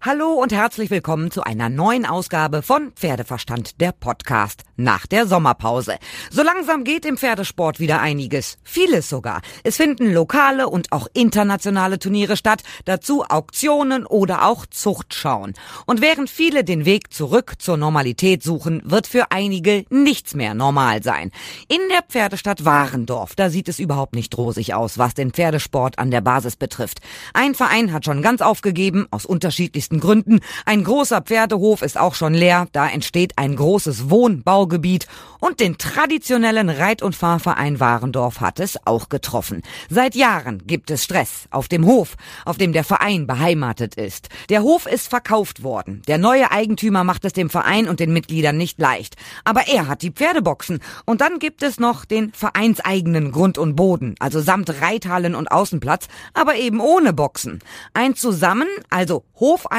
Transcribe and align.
Hallo 0.00 0.34
und 0.34 0.52
herzlich 0.52 0.90
willkommen 0.90 1.32
zu 1.32 1.42
einer 1.42 1.68
neuen 1.68 2.06
Ausgabe 2.06 2.62
von 2.62 2.92
Pferdeverstand, 2.92 3.80
der 3.80 3.90
Podcast 3.90 4.62
nach 4.76 5.08
der 5.08 5.26
Sommerpause. 5.26 5.96
So 6.30 6.44
langsam 6.44 6.84
geht 6.84 7.04
im 7.04 7.16
Pferdesport 7.16 7.80
wieder 7.80 8.00
einiges, 8.00 8.58
vieles 8.62 9.08
sogar. 9.08 9.40
Es 9.64 9.76
finden 9.76 10.12
lokale 10.12 10.68
und 10.68 10.92
auch 10.92 11.08
internationale 11.14 11.98
Turniere 11.98 12.36
statt, 12.36 12.62
dazu 12.84 13.24
Auktionen 13.24 14.06
oder 14.06 14.46
auch 14.46 14.66
Zuchtschauen. 14.66 15.54
Und 15.84 16.00
während 16.00 16.30
viele 16.30 16.62
den 16.62 16.84
Weg 16.84 17.12
zurück 17.12 17.54
zur 17.58 17.76
Normalität 17.76 18.44
suchen, 18.44 18.80
wird 18.84 19.08
für 19.08 19.32
einige 19.32 19.84
nichts 19.90 20.32
mehr 20.36 20.54
normal 20.54 21.02
sein. 21.02 21.32
In 21.66 21.80
der 21.90 22.04
Pferdestadt 22.08 22.64
Warendorf, 22.64 23.34
da 23.34 23.50
sieht 23.50 23.68
es 23.68 23.80
überhaupt 23.80 24.14
nicht 24.14 24.38
rosig 24.38 24.74
aus, 24.74 24.96
was 24.96 25.14
den 25.14 25.32
Pferdesport 25.32 25.98
an 25.98 26.12
der 26.12 26.20
Basis 26.20 26.54
betrifft. 26.54 27.00
Ein 27.34 27.56
Verein 27.56 27.92
hat 27.92 28.04
schon 28.04 28.22
ganz 28.22 28.42
aufgegeben, 28.42 29.08
aus 29.10 29.26
unterschiedlichsten 29.26 29.87
unterschiedlichsten 29.88 30.00
Gründen. 30.00 30.40
Ein 30.64 30.84
großer 30.84 31.22
Pferdehof 31.22 31.82
ist 31.82 31.98
auch 31.98 32.14
schon 32.14 32.34
leer, 32.34 32.66
da 32.72 32.88
entsteht 32.88 33.32
ein 33.36 33.56
großes 33.56 34.10
Wohnbaugebiet 34.10 35.06
und 35.40 35.60
den 35.60 35.78
traditionellen 35.78 36.68
Reit- 36.68 37.02
und 37.02 37.14
Fahrverein 37.14 37.78
Warendorf 37.78 38.40
hat 38.40 38.58
es 38.60 38.76
auch 38.86 39.08
getroffen. 39.08 39.62
Seit 39.88 40.14
Jahren 40.14 40.66
gibt 40.66 40.90
es 40.90 41.04
Stress 41.04 41.46
auf 41.50 41.68
dem 41.68 41.86
Hof, 41.86 42.16
auf 42.44 42.58
dem 42.58 42.72
der 42.72 42.84
Verein 42.84 43.26
beheimatet 43.26 43.94
ist. 43.94 44.28
Der 44.48 44.62
Hof 44.62 44.86
ist 44.86 45.08
verkauft 45.08 45.62
worden. 45.62 46.02
Der 46.08 46.18
neue 46.18 46.50
Eigentümer 46.50 47.04
macht 47.04 47.24
es 47.24 47.32
dem 47.32 47.50
Verein 47.50 47.88
und 47.88 48.00
den 48.00 48.12
Mitgliedern 48.12 48.56
nicht 48.56 48.80
leicht. 48.80 49.14
Aber 49.44 49.68
er 49.68 49.86
hat 49.86 50.02
die 50.02 50.10
Pferdeboxen. 50.10 50.80
Und 51.04 51.20
dann 51.20 51.38
gibt 51.38 51.62
es 51.62 51.78
noch 51.78 52.04
den 52.04 52.32
vereinseigenen 52.32 53.30
Grund 53.30 53.58
und 53.58 53.76
Boden, 53.76 54.16
also 54.18 54.40
samt 54.40 54.82
Reithallen 54.82 55.34
und 55.36 55.52
Außenplatz, 55.52 56.08
aber 56.34 56.56
eben 56.56 56.80
ohne 56.80 57.12
Boxen. 57.12 57.60
Ein 57.94 58.16
Zusammen, 58.16 58.68
also 58.90 59.24
Hofeigentümer 59.38 59.77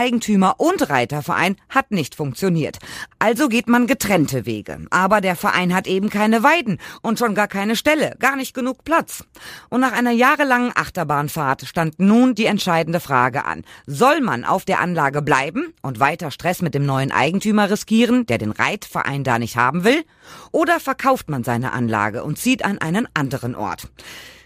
und 0.57 0.89
Reiterverein, 0.89 1.55
hat 1.69 1.91
nicht 1.91 2.15
funktioniert. 2.15 2.79
Also 3.19 3.49
geht 3.49 3.67
man 3.67 3.87
getrennte 3.87 4.45
Wege. 4.45 4.85
Aber 4.89 5.21
der 5.21 5.35
Verein 5.35 5.73
hat 5.75 5.87
eben 5.87 6.09
keine 6.09 6.43
Weiden 6.43 6.79
und 7.01 7.19
schon 7.19 7.35
gar 7.35 7.47
keine 7.47 7.75
Ställe, 7.75 8.15
gar 8.19 8.35
nicht 8.35 8.53
genug 8.53 8.83
Platz. 8.83 9.23
Und 9.69 9.81
nach 9.81 9.91
einer 9.91 10.11
jahrelangen 10.11 10.71
Achterbahnfahrt 10.75 11.65
stand 11.65 11.99
nun 11.99 12.35
die 12.35 12.45
entscheidende 12.45 12.99
Frage 12.99 13.45
an. 13.45 13.63
Soll 13.85 14.21
man 14.21 14.45
auf 14.45 14.65
der 14.65 14.79
Anlage 14.79 15.21
bleiben 15.21 15.73
und 15.81 15.99
weiter 15.99 16.31
Stress 16.31 16.61
mit 16.61 16.73
dem 16.73 16.85
neuen 16.85 17.11
Eigentümer 17.11 17.69
riskieren, 17.69 18.25
der 18.25 18.37
den 18.37 18.51
Reitverein 18.51 19.23
da 19.23 19.39
nicht 19.39 19.57
haben 19.57 19.83
will? 19.83 20.03
Oder 20.51 20.79
verkauft 20.79 21.29
man 21.29 21.43
seine 21.43 21.73
Anlage 21.73 22.23
und 22.23 22.37
zieht 22.37 22.63
an 22.63 22.77
einen 22.77 23.07
anderen 23.13 23.55
Ort? 23.55 23.87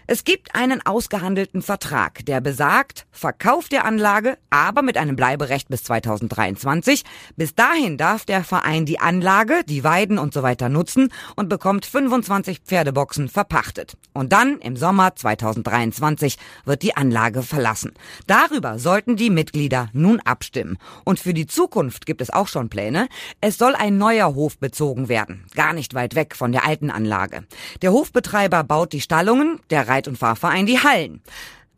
Es 0.06 0.24
gibt 0.24 0.54
einen 0.54 0.84
ausgehandelten 0.84 1.62
Vertrag, 1.62 2.26
der 2.26 2.42
besagt, 2.42 3.06
Verkauf 3.10 3.70
der 3.70 3.86
Anlage, 3.86 4.36
aber 4.50 4.82
mit 4.82 4.98
einem 4.98 5.16
Bleiberecht 5.16 5.68
bis 5.70 5.82
2023. 5.84 7.04
Bis 7.36 7.54
dahin 7.54 7.96
darf 7.96 8.26
der 8.26 8.44
Verein 8.44 8.84
die 8.84 9.00
Anlage, 9.00 9.62
die 9.66 9.82
Weiden 9.82 10.18
und 10.18 10.34
so 10.34 10.42
weiter 10.42 10.68
nutzen 10.68 11.08
und 11.36 11.48
bekommt 11.48 11.86
25 11.86 12.60
Pferdeboxen 12.60 13.30
verpachtet. 13.30 13.96
Und 14.12 14.34
dann 14.34 14.58
im 14.58 14.76
Sommer 14.76 15.16
2023 15.16 16.36
wird 16.66 16.82
die 16.82 16.96
Anlage 16.96 17.42
verlassen. 17.42 17.94
Darüber 18.26 18.78
sollten 18.78 19.16
die 19.16 19.30
Mitglieder 19.30 19.88
nun 19.94 20.20
abstimmen. 20.20 20.76
Und 21.04 21.18
für 21.18 21.32
die 21.32 21.46
Zukunft 21.46 22.04
gibt 22.04 22.20
es 22.20 22.28
auch 22.28 22.48
schon 22.48 22.68
Pläne. 22.68 23.08
Es 23.40 23.56
soll 23.56 23.74
ein 23.74 23.96
neuer 23.96 24.34
Hof 24.34 24.58
bezogen 24.58 25.08
werden, 25.08 25.46
gar 25.54 25.72
nicht 25.72 25.94
weit 25.94 26.14
weg 26.14 26.36
von 26.36 26.52
der 26.52 26.66
alten 26.66 26.90
Anlage. 26.90 27.44
Der 27.80 27.92
Hofbetreiber 27.92 28.64
baut 28.64 28.92
die 28.92 29.00
Stallungen, 29.00 29.60
der 29.70 29.88
Reit- 29.94 30.08
und 30.08 30.18
Fahrverein 30.18 30.66
die 30.66 30.80
Hallen. 30.80 31.22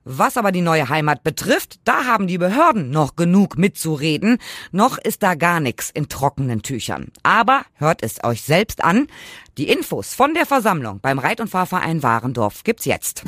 Was 0.09 0.37
aber 0.37 0.53
die 0.53 0.63
neue 0.63 0.89
Heimat 0.89 1.23
betrifft, 1.25 1.81
da 1.85 2.05
haben 2.05 2.29
die 2.29 2.39
Behörden 2.39 2.91
noch 2.91 3.17
genug 3.17 3.59
mitzureden. 3.59 4.39
Noch 4.71 4.99
ist 4.99 5.23
da 5.23 5.35
gar 5.35 5.61
nichts 5.61 5.91
in 5.91 6.09
trockenen 6.09 6.63
Tüchern. 6.63 7.09
Aber 7.25 7.63
hört 7.75 8.03
es 8.03 8.23
euch 8.25 8.43
selbst 8.43 8.85
an. 8.85 9.09
Die 9.59 9.69
Infos 9.69 10.15
von 10.15 10.33
der 10.33 10.47
Versammlung 10.47 11.01
beim 11.01 11.19
Reit- 11.19 11.41
und 11.41 11.49
Fahrverein 11.51 12.03
Warendorf 12.03 12.63
gibt's 12.63 12.85
jetzt. 12.85 13.25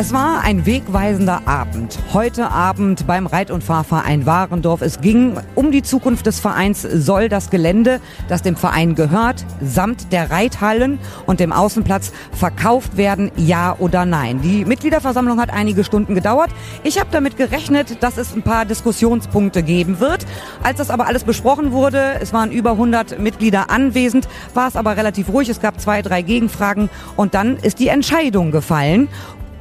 Es 0.00 0.12
war 0.12 0.44
ein 0.44 0.64
wegweisender 0.64 1.48
Abend. 1.48 1.98
Heute 2.12 2.52
Abend 2.52 3.08
beim 3.08 3.26
Reit- 3.26 3.50
und 3.50 3.64
Fahrverein 3.64 4.26
Warendorf. 4.26 4.80
Es 4.80 5.00
ging 5.00 5.34
um 5.56 5.72
die 5.72 5.82
Zukunft 5.82 6.24
des 6.26 6.38
Vereins. 6.38 6.82
Soll 6.82 7.28
das 7.28 7.50
Gelände, 7.50 8.00
das 8.28 8.42
dem 8.42 8.54
Verein 8.54 8.94
gehört, 8.94 9.44
samt 9.60 10.12
der 10.12 10.30
Reithallen 10.30 11.00
und 11.26 11.40
dem 11.40 11.50
Außenplatz 11.50 12.12
verkauft 12.30 12.96
werden? 12.96 13.32
Ja 13.34 13.74
oder 13.80 14.06
nein? 14.06 14.40
Die 14.40 14.64
Mitgliederversammlung 14.64 15.40
hat 15.40 15.50
einige 15.50 15.82
Stunden 15.82 16.14
gedauert. 16.14 16.50
Ich 16.84 17.00
habe 17.00 17.08
damit 17.10 17.36
gerechnet, 17.36 18.00
dass 18.00 18.18
es 18.18 18.36
ein 18.36 18.42
paar 18.42 18.66
Diskussionspunkte 18.66 19.64
geben 19.64 19.98
wird. 19.98 20.26
Als 20.62 20.78
das 20.78 20.90
aber 20.90 21.08
alles 21.08 21.24
besprochen 21.24 21.72
wurde, 21.72 22.20
es 22.20 22.32
waren 22.32 22.52
über 22.52 22.70
100 22.70 23.18
Mitglieder 23.18 23.68
anwesend, 23.68 24.28
war 24.54 24.68
es 24.68 24.76
aber 24.76 24.96
relativ 24.96 25.28
ruhig. 25.28 25.48
Es 25.48 25.60
gab 25.60 25.80
zwei, 25.80 26.02
drei 26.02 26.22
Gegenfragen 26.22 26.88
und 27.16 27.34
dann 27.34 27.56
ist 27.56 27.80
die 27.80 27.88
Entscheidung 27.88 28.52
gefallen. 28.52 29.08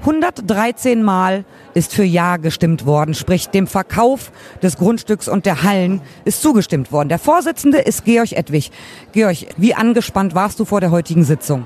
113 0.02 1.04
Mal 1.04 1.46
ist 1.74 1.94
für 1.94 2.04
Ja 2.04 2.38
gestimmt 2.38 2.86
worden, 2.86 3.14
sprich 3.14 3.50
dem 3.50 3.68
Verkauf 3.68 4.32
des 4.62 4.78
Grundstücks 4.78 5.28
und 5.28 5.46
der 5.46 5.64
Hallen 5.64 6.02
ist 6.26 6.42
zugestimmt 6.42 6.92
worden. 6.92 7.10
Der 7.10 7.20
Vorsitzende 7.20 7.80
ist 7.80 8.06
Georg 8.06 8.32
Edwig. 8.32 8.72
Georg, 9.12 9.38
wie 9.58 9.74
angespannt 9.74 10.36
warst 10.36 10.60
du 10.60 10.66
vor 10.66 10.82
der 10.82 10.92
heutigen 10.92 11.24
Sitzung? 11.24 11.66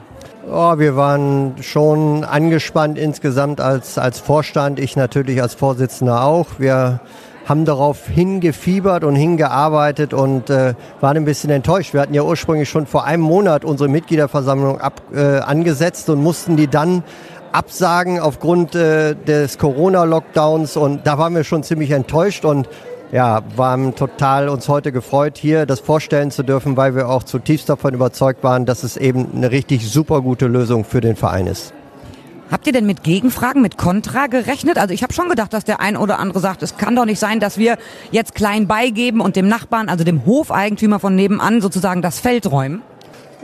Oh, 0.49 0.79
wir 0.79 0.95
waren 0.95 1.55
schon 1.61 2.23
angespannt 2.23 2.97
insgesamt 2.97 3.61
als, 3.61 3.97
als 3.97 4.19
Vorstand, 4.19 4.79
ich 4.79 4.95
natürlich 4.95 5.41
als 5.41 5.53
Vorsitzender 5.53 6.23
auch. 6.23 6.47
Wir 6.57 6.99
haben 7.45 7.65
darauf 7.65 8.07
hingefiebert 8.07 9.03
und 9.03 9.15
hingearbeitet 9.15 10.13
und 10.13 10.49
äh, 10.49 10.73
waren 10.99 11.17
ein 11.17 11.25
bisschen 11.25 11.49
enttäuscht. 11.49 11.93
Wir 11.93 12.01
hatten 12.01 12.13
ja 12.13 12.23
ursprünglich 12.23 12.69
schon 12.69 12.85
vor 12.85 13.05
einem 13.05 13.23
Monat 13.23 13.65
unsere 13.65 13.89
Mitgliederversammlung 13.89 14.79
ab, 14.79 15.01
äh, 15.13 15.39
angesetzt 15.39 16.09
und 16.09 16.21
mussten 16.21 16.55
die 16.55 16.67
dann 16.67 17.03
absagen 17.51 18.19
aufgrund 18.19 18.75
äh, 18.75 19.16
des 19.16 19.57
Corona-Lockdowns 19.57 20.78
und 20.78 21.06
da 21.06 21.17
waren 21.17 21.35
wir 21.35 21.44
schon 21.44 21.63
ziemlich 21.63 21.91
enttäuscht 21.91 22.45
und 22.45 22.67
ja, 23.12 23.41
waren 23.56 23.94
total 23.95 24.47
uns 24.47 24.69
heute 24.69 24.91
gefreut, 24.91 25.38
hier 25.38 25.66
das 25.66 25.81
vorstellen 25.81 26.31
zu 26.31 26.44
dürfen, 26.44 26.78
weil 26.78 26.95
wir 26.95 27.09
auch 27.09 27.23
zutiefst 27.23 27.67
davon 27.67 27.94
überzeugt 27.94 28.44
waren, 28.44 28.66
dass 28.66 28.84
es 28.84 28.95
eben 28.95 29.28
eine 29.35 29.51
richtig 29.51 29.90
super 29.90 30.22
gute 30.22 30.47
Lösung 30.47 30.85
für 30.85 31.01
den 31.01 31.16
Verein 31.16 31.47
ist. 31.47 31.73
Habt 32.50 32.67
ihr 32.67 32.73
denn 32.73 32.85
mit 32.85 33.03
Gegenfragen, 33.03 33.61
mit 33.61 33.78
Kontra 33.78 34.28
gerechnet? 34.28 34.78
Also 34.78 34.94
ich 34.94 35.03
habe 35.03 35.13
schon 35.13 35.29
gedacht, 35.29 35.53
dass 35.53 35.63
der 35.63 35.79
ein 35.79 35.95
oder 35.95 36.19
andere 36.19 36.41
sagt, 36.41 36.63
es 36.63 36.75
kann 36.75 36.97
doch 36.97 37.06
nicht 37.06 37.19
sein, 37.19 37.40
dass 37.40 37.57
wir 37.57 37.78
jetzt 38.11 38.35
klein 38.35 38.67
beigeben 38.67 39.22
und 39.22 39.38
dem 39.38 39.47
Nachbarn, 39.47 39.88
also 39.88 40.03
dem 40.03 40.25
Hofeigentümer 40.25 41.00
von 41.00 41.16
nebenan 41.16 41.61
sozusagen 41.61 42.01
das 42.01 42.19
Feld 42.19 42.51
räumen. 42.51 42.81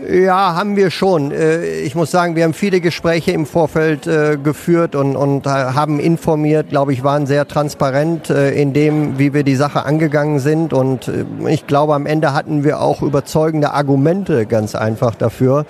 Ja, 0.06 0.54
haben 0.56 0.76
wir 0.76 0.92
schon. 0.92 1.32
Äh, 1.32 1.80
ich 1.80 1.96
muss 1.96 2.12
sagen, 2.12 2.36
wir 2.36 2.44
haben 2.44 2.54
viele 2.54 2.82
Gespräche 2.82 3.32
im 3.32 3.48
Vorfeld 3.48 4.06
äh, 4.06 4.38
geführt 4.42 4.96
und, 4.96 5.16
und 5.16 5.48
haben 5.48 6.00
informiert, 6.00 6.70
glaube 6.70 6.94
ich, 6.94 7.04
waren 7.04 7.26
sehr 7.26 7.48
transparent 7.48 8.30
äh, 8.30 8.52
in 8.52 8.74
dem, 8.74 9.18
wie 9.18 9.34
wir 9.34 9.44
die 9.44 9.56
Sache 9.56 9.86
angegangen 9.86 10.40
sind. 10.40 10.72
Und 10.72 11.12
ich 11.48 11.66
glaube, 11.66 11.96
am 11.96 12.06
Ende 12.06 12.34
hatten 12.34 12.64
wir 12.64 12.80
auch 12.80 13.02
überzeugende 13.02 13.72
Argumente 13.72 14.46
ganz 14.46 14.76
einfach 14.76 15.16
dafür. 15.16 15.66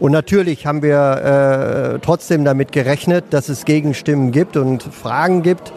Und 0.00 0.12
natürlich 0.12 0.66
haben 0.66 0.82
wir 0.82 1.94
äh, 1.94 1.98
trotzdem 2.00 2.44
damit 2.44 2.72
gerechnet, 2.72 3.26
dass 3.30 3.48
es 3.48 3.64
Gegenstimmen 3.64 4.32
gibt 4.32 4.56
und 4.56 4.82
Fragen 4.82 5.42
gibt. 5.42 5.72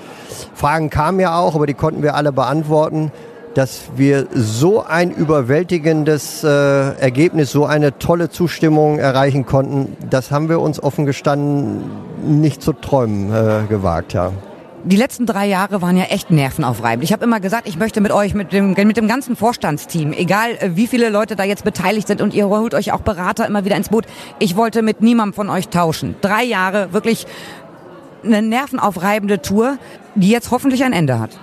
Fragen 0.55 0.89
kamen 0.89 1.19
ja 1.19 1.37
auch, 1.37 1.53
aber 1.55 1.67
die 1.67 1.73
konnten 1.73 2.01
wir 2.01 2.15
alle 2.15 2.31
beantworten 2.31 3.11
dass 3.53 3.83
wir 3.95 4.27
so 4.33 4.83
ein 4.83 5.11
überwältigendes 5.11 6.43
äh, 6.43 6.47
Ergebnis, 6.47 7.51
so 7.51 7.65
eine 7.65 7.97
tolle 7.97 8.29
Zustimmung 8.29 8.99
erreichen 8.99 9.45
konnten, 9.45 9.95
das 10.09 10.31
haben 10.31 10.49
wir 10.49 10.59
uns 10.59 10.81
offen 10.81 11.05
gestanden 11.05 11.83
nicht 12.25 12.61
zu 12.61 12.73
träumen 12.73 13.33
äh, 13.33 13.67
gewagt, 13.67 14.13
ja. 14.13 14.31
Die 14.83 14.95
letzten 14.95 15.27
drei 15.27 15.45
Jahre 15.45 15.83
waren 15.83 15.95
ja 15.95 16.05
echt 16.05 16.31
nervenaufreibend. 16.31 17.03
Ich 17.03 17.13
habe 17.13 17.23
immer 17.23 17.39
gesagt, 17.39 17.67
ich 17.67 17.77
möchte 17.77 18.01
mit 18.01 18.11
euch, 18.11 18.33
mit 18.33 18.51
dem, 18.51 18.73
mit 18.73 18.97
dem 18.97 19.07
ganzen 19.07 19.35
Vorstandsteam, 19.35 20.11
egal 20.11 20.51
äh, 20.59 20.71
wie 20.75 20.87
viele 20.87 21.09
Leute 21.09 21.35
da 21.35 21.43
jetzt 21.43 21.63
beteiligt 21.63 22.07
sind 22.07 22.21
und 22.21 22.33
ihr 22.33 22.47
holt 22.47 22.73
euch 22.73 22.91
auch 22.91 23.01
Berater 23.01 23.45
immer 23.45 23.63
wieder 23.63 23.75
ins 23.75 23.89
Boot, 23.89 24.05
ich 24.39 24.55
wollte 24.55 24.81
mit 24.81 25.01
niemandem 25.01 25.33
von 25.33 25.49
euch 25.49 25.67
tauschen. 25.67 26.15
Drei 26.21 26.43
Jahre 26.43 26.93
wirklich 26.93 27.27
eine 28.23 28.41
nervenaufreibende 28.41 29.41
Tour, 29.41 29.77
die 30.15 30.29
jetzt 30.29 30.49
hoffentlich 30.49 30.83
ein 30.83 30.93
Ende 30.93 31.19
hat. 31.19 31.37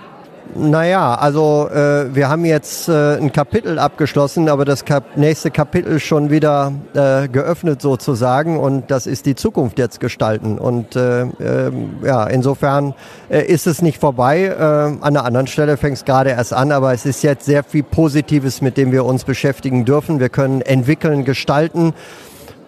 Naja, 0.55 1.13
also 1.13 1.69
äh, 1.69 2.13
wir 2.15 2.27
haben 2.27 2.43
jetzt 2.43 2.89
äh, 2.89 3.17
ein 3.17 3.31
Kapitel 3.31 3.77
abgeschlossen, 3.77 4.49
aber 4.49 4.65
das 4.65 4.83
Kap 4.83 5.15
nächste 5.15 5.51
Kapitel 5.51 5.99
schon 5.99 6.31
wieder 6.31 6.73
äh, 6.95 7.27
geöffnet 7.27 7.83
sozusagen 7.83 8.59
und 8.59 8.89
das 8.89 9.05
ist 9.05 9.27
die 9.27 9.35
Zukunft 9.35 9.77
jetzt 9.77 9.99
gestalten. 9.99 10.57
Und 10.57 10.95
äh, 10.95 11.21
äh, 11.21 11.71
ja, 12.03 12.25
insofern 12.25 12.95
äh, 13.29 13.41
ist 13.41 13.67
es 13.67 13.83
nicht 13.83 13.99
vorbei. 13.99 14.45
Äh, 14.45 14.63
an 14.63 15.03
einer 15.03 15.23
anderen 15.23 15.45
Stelle 15.45 15.77
fängt 15.77 15.97
es 15.97 16.05
gerade 16.05 16.31
erst 16.31 16.53
an, 16.53 16.71
aber 16.71 16.93
es 16.93 17.05
ist 17.05 17.21
jetzt 17.21 17.45
sehr 17.45 17.63
viel 17.63 17.83
Positives, 17.83 18.61
mit 18.61 18.75
dem 18.75 18.91
wir 18.91 19.05
uns 19.05 19.25
beschäftigen 19.25 19.85
dürfen. 19.85 20.19
Wir 20.19 20.29
können 20.29 20.61
entwickeln, 20.61 21.25
gestalten. 21.25 21.93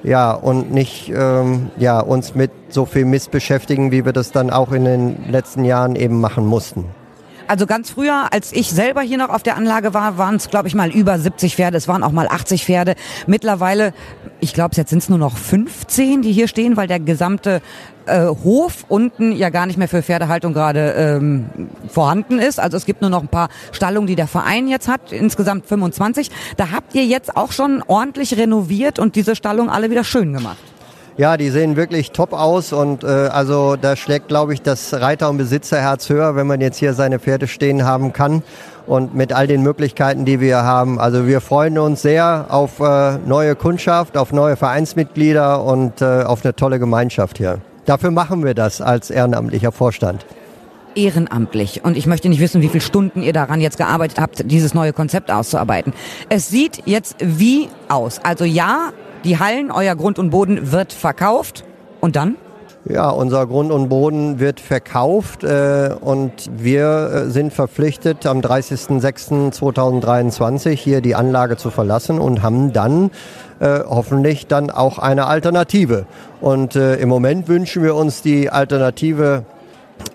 ja, 0.03 0.33
und 0.33 0.71
nicht 0.71 1.11
ähm, 1.15 1.71
ja, 1.77 1.99
uns 1.99 2.35
mit 2.35 2.51
so 2.69 2.85
viel 2.85 3.05
Mist 3.05 3.31
beschäftigen, 3.31 3.91
wie 3.91 4.05
wir 4.05 4.13
das 4.13 4.31
dann 4.31 4.51
auch 4.51 4.71
in 4.71 4.85
den 4.85 5.31
letzten 5.31 5.65
Jahren 5.65 5.95
eben 5.95 6.21
machen 6.21 6.45
mussten. 6.45 6.85
Also 7.51 7.65
ganz 7.65 7.89
früher, 7.89 8.31
als 8.31 8.53
ich 8.53 8.69
selber 8.69 9.01
hier 9.01 9.17
noch 9.17 9.27
auf 9.27 9.43
der 9.43 9.57
Anlage 9.57 9.93
war, 9.93 10.17
waren 10.17 10.37
es, 10.37 10.49
glaube 10.49 10.69
ich, 10.69 10.73
mal 10.73 10.89
über 10.89 11.19
70 11.19 11.57
Pferde. 11.57 11.75
Es 11.75 11.89
waren 11.89 12.01
auch 12.01 12.13
mal 12.13 12.29
80 12.29 12.63
Pferde. 12.63 12.95
Mittlerweile, 13.27 13.93
ich 14.39 14.53
glaube, 14.53 14.73
jetzt 14.77 14.89
sind 14.89 14.99
es 14.99 15.09
nur 15.09 15.17
noch 15.17 15.35
15, 15.35 16.21
die 16.21 16.31
hier 16.31 16.47
stehen, 16.47 16.77
weil 16.77 16.87
der 16.87 17.01
gesamte 17.01 17.61
äh, 18.05 18.25
Hof 18.25 18.85
unten 18.87 19.33
ja 19.33 19.49
gar 19.49 19.65
nicht 19.65 19.77
mehr 19.77 19.89
für 19.89 20.01
Pferdehaltung 20.01 20.53
gerade 20.53 20.93
ähm, 20.93 21.49
vorhanden 21.89 22.39
ist. 22.39 22.57
Also 22.57 22.77
es 22.77 22.85
gibt 22.85 23.01
nur 23.01 23.09
noch 23.09 23.21
ein 23.21 23.27
paar 23.27 23.49
Stallungen, 23.73 24.07
die 24.07 24.15
der 24.15 24.27
Verein 24.27 24.69
jetzt 24.69 24.87
hat, 24.87 25.11
insgesamt 25.11 25.65
25. 25.65 26.31
Da 26.55 26.71
habt 26.71 26.95
ihr 26.95 27.03
jetzt 27.03 27.35
auch 27.35 27.51
schon 27.51 27.83
ordentlich 27.85 28.37
renoviert 28.37 28.97
und 28.97 29.17
diese 29.17 29.35
Stallungen 29.35 29.69
alle 29.69 29.89
wieder 29.89 30.05
schön 30.05 30.31
gemacht. 30.31 30.70
Ja, 31.17 31.35
die 31.35 31.49
sehen 31.49 31.75
wirklich 31.75 32.11
top 32.11 32.31
aus 32.31 32.71
und 32.71 33.03
äh, 33.03 33.07
also 33.07 33.75
da 33.75 33.95
schlägt, 33.95 34.29
glaube 34.29 34.53
ich, 34.53 34.61
das 34.61 34.93
Reiter- 34.93 35.29
und 35.29 35.37
Besitzerherz 35.37 36.09
höher, 36.09 36.35
wenn 36.35 36.47
man 36.47 36.61
jetzt 36.61 36.77
hier 36.77 36.93
seine 36.93 37.19
Pferde 37.19 37.47
stehen 37.47 37.83
haben 37.83 38.13
kann 38.13 38.43
und 38.87 39.13
mit 39.13 39.33
all 39.33 39.45
den 39.45 39.61
Möglichkeiten, 39.61 40.23
die 40.23 40.39
wir 40.39 40.63
haben. 40.63 40.99
Also 40.99 41.27
wir 41.27 41.41
freuen 41.41 41.77
uns 41.77 42.01
sehr 42.01 42.45
auf 42.49 42.79
äh, 42.79 43.17
neue 43.25 43.55
Kundschaft, 43.55 44.17
auf 44.17 44.31
neue 44.31 44.55
Vereinsmitglieder 44.55 45.63
und 45.63 46.01
äh, 46.01 46.23
auf 46.23 46.45
eine 46.45 46.55
tolle 46.55 46.79
Gemeinschaft 46.79 47.37
hier. 47.37 47.59
Dafür 47.85 48.11
machen 48.11 48.45
wir 48.45 48.53
das 48.53 48.79
als 48.79 49.09
ehrenamtlicher 49.09 49.71
Vorstand 49.71 50.25
ehrenamtlich. 50.95 51.85
Und 51.85 51.97
ich 51.97 52.05
möchte 52.05 52.27
nicht 52.27 52.41
wissen, 52.41 52.61
wie 52.61 52.67
viele 52.67 52.81
Stunden 52.81 53.21
ihr 53.21 53.31
daran 53.31 53.61
jetzt 53.61 53.77
gearbeitet 53.77 54.19
habt, 54.19 54.51
dieses 54.51 54.73
neue 54.73 54.91
Konzept 54.91 55.31
auszuarbeiten. 55.31 55.93
Es 56.27 56.49
sieht 56.49 56.83
jetzt 56.85 57.15
wie 57.19 57.69
aus. 57.87 58.19
Also 58.23 58.43
ja, 58.43 58.91
die 59.23 59.39
Hallen, 59.39 59.71
euer 59.71 59.95
Grund 59.95 60.19
und 60.19 60.29
Boden 60.29 60.71
wird 60.71 60.93
verkauft. 60.93 61.63
Und 61.99 62.15
dann? 62.15 62.35
Ja, 62.85 63.09
unser 63.11 63.45
Grund 63.45 63.71
und 63.71 63.89
Boden 63.89 64.39
wird 64.39 64.59
verkauft 64.59 65.43
äh, 65.43 65.91
und 66.01 66.31
wir 66.57 67.25
äh, 67.27 67.29
sind 67.29 67.53
verpflichtet, 67.53 68.25
am 68.25 68.39
30.06.2023 68.39 70.71
hier 70.71 71.01
die 71.01 71.13
Anlage 71.13 71.57
zu 71.57 71.69
verlassen 71.69 72.17
und 72.17 72.41
haben 72.41 72.73
dann 72.73 73.11
äh, 73.59 73.81
hoffentlich 73.87 74.47
dann 74.47 74.71
auch 74.71 74.97
eine 74.97 75.27
Alternative. 75.27 76.07
Und 76.41 76.75
äh, 76.75 76.95
im 76.95 77.09
Moment 77.09 77.47
wünschen 77.47 77.83
wir 77.83 77.93
uns 77.93 78.23
die 78.23 78.49
Alternative 78.49 79.45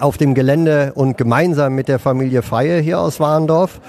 auf 0.01 0.17
dem 0.17 0.35
Gelände 0.35 0.91
und 0.97 1.17
gemeinsam 1.17 1.77
mit 1.77 1.87
der 1.87 2.01
Familie 2.01 2.43
Freie 2.43 2.81
hier 2.81 2.99
aus 2.99 3.21
Warendorf. 3.21 3.81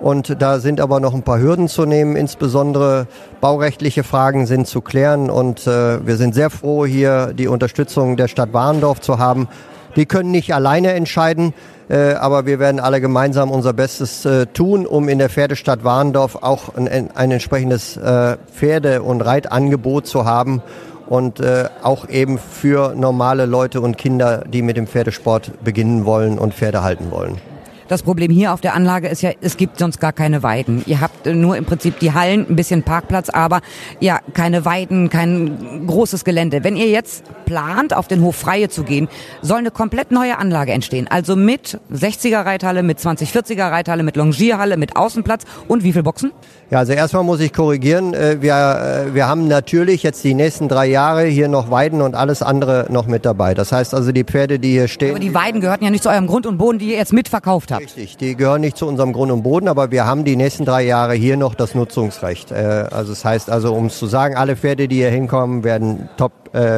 Und 0.00 0.42
da 0.42 0.58
sind 0.58 0.80
aber 0.80 1.00
noch 1.00 1.14
ein 1.14 1.22
paar 1.22 1.40
Hürden 1.40 1.68
zu 1.68 1.86
nehmen, 1.86 2.16
insbesondere 2.16 3.06
baurechtliche 3.40 4.04
Fragen 4.04 4.46
sind 4.46 4.66
zu 4.66 4.80
klären. 4.82 5.30
Und 5.30 5.66
äh, 5.66 6.06
wir 6.06 6.16
sind 6.16 6.34
sehr 6.34 6.50
froh, 6.50 6.84
hier 6.84 7.32
die 7.32 7.48
Unterstützung 7.48 8.16
der 8.16 8.28
Stadt 8.28 8.52
Warendorf 8.52 9.00
zu 9.00 9.18
haben. 9.18 9.48
Die 9.96 10.04
können 10.04 10.30
nicht 10.30 10.54
alleine 10.54 10.92
entscheiden, 10.92 11.54
äh, 11.88 12.12
aber 12.12 12.44
wir 12.44 12.58
werden 12.58 12.80
alle 12.80 13.00
gemeinsam 13.00 13.50
unser 13.50 13.72
Bestes 13.72 14.26
äh, 14.26 14.46
tun, 14.46 14.84
um 14.86 15.08
in 15.08 15.18
der 15.18 15.30
Pferdestadt 15.30 15.84
Warendorf 15.84 16.36
auch 16.42 16.74
ein, 16.74 17.10
ein 17.14 17.30
entsprechendes 17.30 17.96
äh, 17.96 18.36
Pferde- 18.54 19.02
und 19.02 19.22
Reitangebot 19.22 20.06
zu 20.06 20.26
haben 20.26 20.62
und 21.06 21.40
äh, 21.40 21.70
auch 21.82 22.08
eben 22.08 22.38
für 22.38 22.94
normale 22.94 23.46
Leute 23.46 23.80
und 23.80 23.96
Kinder, 23.96 24.44
die 24.46 24.60
mit 24.60 24.76
dem 24.76 24.86
Pferdesport 24.86 25.64
beginnen 25.64 26.04
wollen 26.04 26.38
und 26.38 26.52
Pferde 26.52 26.82
halten 26.82 27.10
wollen. 27.10 27.38
Das 27.88 28.02
Problem 28.02 28.32
hier 28.32 28.52
auf 28.52 28.60
der 28.60 28.74
Anlage 28.74 29.06
ist 29.06 29.22
ja, 29.22 29.30
es 29.40 29.56
gibt 29.56 29.78
sonst 29.78 30.00
gar 30.00 30.12
keine 30.12 30.42
Weiden. 30.42 30.82
Ihr 30.86 31.00
habt 31.00 31.26
nur 31.26 31.56
im 31.56 31.64
Prinzip 31.64 32.00
die 32.00 32.12
Hallen, 32.12 32.46
ein 32.48 32.56
bisschen 32.56 32.82
Parkplatz, 32.82 33.28
aber 33.28 33.60
ja, 34.00 34.20
keine 34.34 34.64
Weiden, 34.64 35.08
kein 35.08 35.86
großes 35.86 36.24
Gelände. 36.24 36.64
Wenn 36.64 36.76
ihr 36.76 36.88
jetzt 36.88 37.24
plant, 37.44 37.94
auf 37.94 38.08
den 38.08 38.22
Hof 38.22 38.34
Freie 38.34 38.68
zu 38.68 38.82
gehen, 38.82 39.08
soll 39.40 39.58
eine 39.58 39.70
komplett 39.70 40.10
neue 40.10 40.38
Anlage 40.38 40.72
entstehen. 40.72 41.06
Also 41.08 41.36
mit 41.36 41.78
60er 41.92 42.44
Reithalle, 42.44 42.82
mit 42.82 42.98
20, 42.98 43.30
40er 43.30 43.70
Reithalle, 43.70 44.02
mit 44.02 44.16
Longierhalle, 44.16 44.76
mit 44.76 44.96
Außenplatz 44.96 45.44
und 45.68 45.84
wie 45.84 45.92
viel 45.92 46.02
Boxen? 46.02 46.32
Ja, 46.68 46.78
also 46.78 46.94
erstmal 46.94 47.22
muss 47.22 47.38
ich 47.38 47.52
korrigieren. 47.52 48.12
Äh, 48.12 48.42
wir, 48.42 49.06
äh, 49.06 49.14
wir 49.14 49.28
haben 49.28 49.46
natürlich 49.46 50.02
jetzt 50.02 50.24
die 50.24 50.34
nächsten 50.34 50.66
drei 50.66 50.86
Jahre 50.86 51.24
hier 51.24 51.46
noch 51.46 51.70
Weiden 51.70 52.02
und 52.02 52.16
alles 52.16 52.42
andere 52.42 52.86
noch 52.88 53.06
mit 53.06 53.24
dabei. 53.24 53.54
Das 53.54 53.70
heißt 53.70 53.94
also 53.94 54.10
die 54.10 54.24
Pferde, 54.24 54.58
die 54.58 54.72
hier 54.72 54.88
stehen. 54.88 55.10
Aber 55.10 55.20
die 55.20 55.32
Weiden 55.32 55.60
gehörten 55.60 55.84
ja 55.84 55.90
nicht 55.90 56.02
zu 56.02 56.10
eurem 56.10 56.26
Grund 56.26 56.44
und 56.44 56.58
Boden, 56.58 56.80
die 56.80 56.86
ihr 56.90 56.96
jetzt 56.96 57.12
mitverkauft 57.12 57.70
habt. 57.70 57.82
Richtig, 57.82 58.16
die 58.16 58.34
gehören 58.34 58.62
nicht 58.62 58.76
zu 58.76 58.88
unserem 58.88 59.12
Grund 59.12 59.30
und 59.30 59.44
Boden, 59.44 59.68
aber 59.68 59.92
wir 59.92 60.06
haben 60.06 60.24
die 60.24 60.34
nächsten 60.34 60.64
drei 60.64 60.82
Jahre 60.82 61.14
hier 61.14 61.36
noch 61.36 61.54
das 61.54 61.76
Nutzungsrecht. 61.76 62.50
Äh, 62.50 62.86
also 62.90 63.12
das 63.12 63.24
heißt 63.24 63.48
also, 63.48 63.72
um 63.72 63.86
es 63.86 63.96
zu 63.96 64.06
sagen, 64.06 64.34
alle 64.34 64.56
Pferde, 64.56 64.88
die 64.88 64.96
hier 64.96 65.10
hinkommen, 65.10 65.62
werden 65.62 66.08
top 66.16 66.32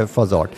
versorgt. 0.06 0.56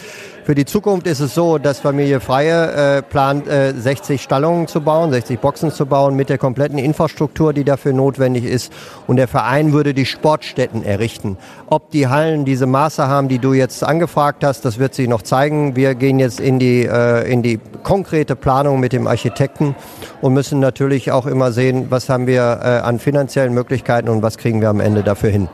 Für 0.50 0.56
die 0.56 0.64
Zukunft 0.64 1.06
ist 1.06 1.20
es 1.20 1.32
so, 1.32 1.58
dass 1.58 1.78
Familie 1.78 2.18
Freie 2.18 2.96
äh, 2.96 3.02
plant, 3.02 3.46
äh, 3.46 3.72
60 3.72 4.20
Stallungen 4.20 4.66
zu 4.66 4.80
bauen, 4.80 5.12
60 5.12 5.38
Boxen 5.38 5.70
zu 5.70 5.86
bauen 5.86 6.16
mit 6.16 6.28
der 6.28 6.38
kompletten 6.38 6.76
Infrastruktur, 6.76 7.52
die 7.52 7.62
dafür 7.62 7.92
notwendig 7.92 8.42
ist. 8.42 8.72
Und 9.06 9.14
der 9.14 9.28
Verein 9.28 9.72
würde 9.72 9.94
die 9.94 10.06
Sportstätten 10.06 10.82
errichten. 10.82 11.36
Ob 11.68 11.92
die 11.92 12.08
Hallen 12.08 12.44
diese 12.44 12.66
Maße 12.66 13.06
haben, 13.06 13.28
die 13.28 13.38
du 13.38 13.52
jetzt 13.52 13.84
angefragt 13.84 14.42
hast, 14.42 14.64
das 14.64 14.80
wird 14.80 14.92
sich 14.92 15.06
noch 15.06 15.22
zeigen. 15.22 15.76
Wir 15.76 15.94
gehen 15.94 16.18
jetzt 16.18 16.40
in 16.40 16.58
die, 16.58 16.84
äh, 16.84 17.32
in 17.32 17.44
die 17.44 17.60
konkrete 17.84 18.34
Planung 18.34 18.80
mit 18.80 18.92
dem 18.92 19.06
Architekten 19.06 19.76
und 20.20 20.34
müssen 20.34 20.58
natürlich 20.58 21.12
auch 21.12 21.26
immer 21.26 21.52
sehen, 21.52 21.86
was 21.90 22.08
haben 22.08 22.26
wir 22.26 22.58
äh, 22.60 22.66
an 22.80 22.98
finanziellen 22.98 23.54
Möglichkeiten 23.54 24.08
und 24.08 24.22
was 24.22 24.36
kriegen 24.36 24.60
wir 24.60 24.70
am 24.70 24.80
Ende 24.80 25.04
dafür 25.04 25.30
hin. 25.30 25.48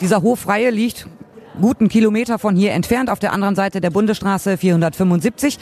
Dieser 0.00 0.22
Hoffreie 0.22 0.70
liegt 0.70 1.06
guten 1.60 1.88
Kilometer 1.88 2.38
von 2.38 2.56
hier 2.56 2.72
entfernt, 2.72 3.10
auf 3.10 3.18
der 3.18 3.32
anderen 3.32 3.54
Seite 3.54 3.80
der 3.80 3.90
Bundesstraße 3.90 4.56
475. 4.56 5.58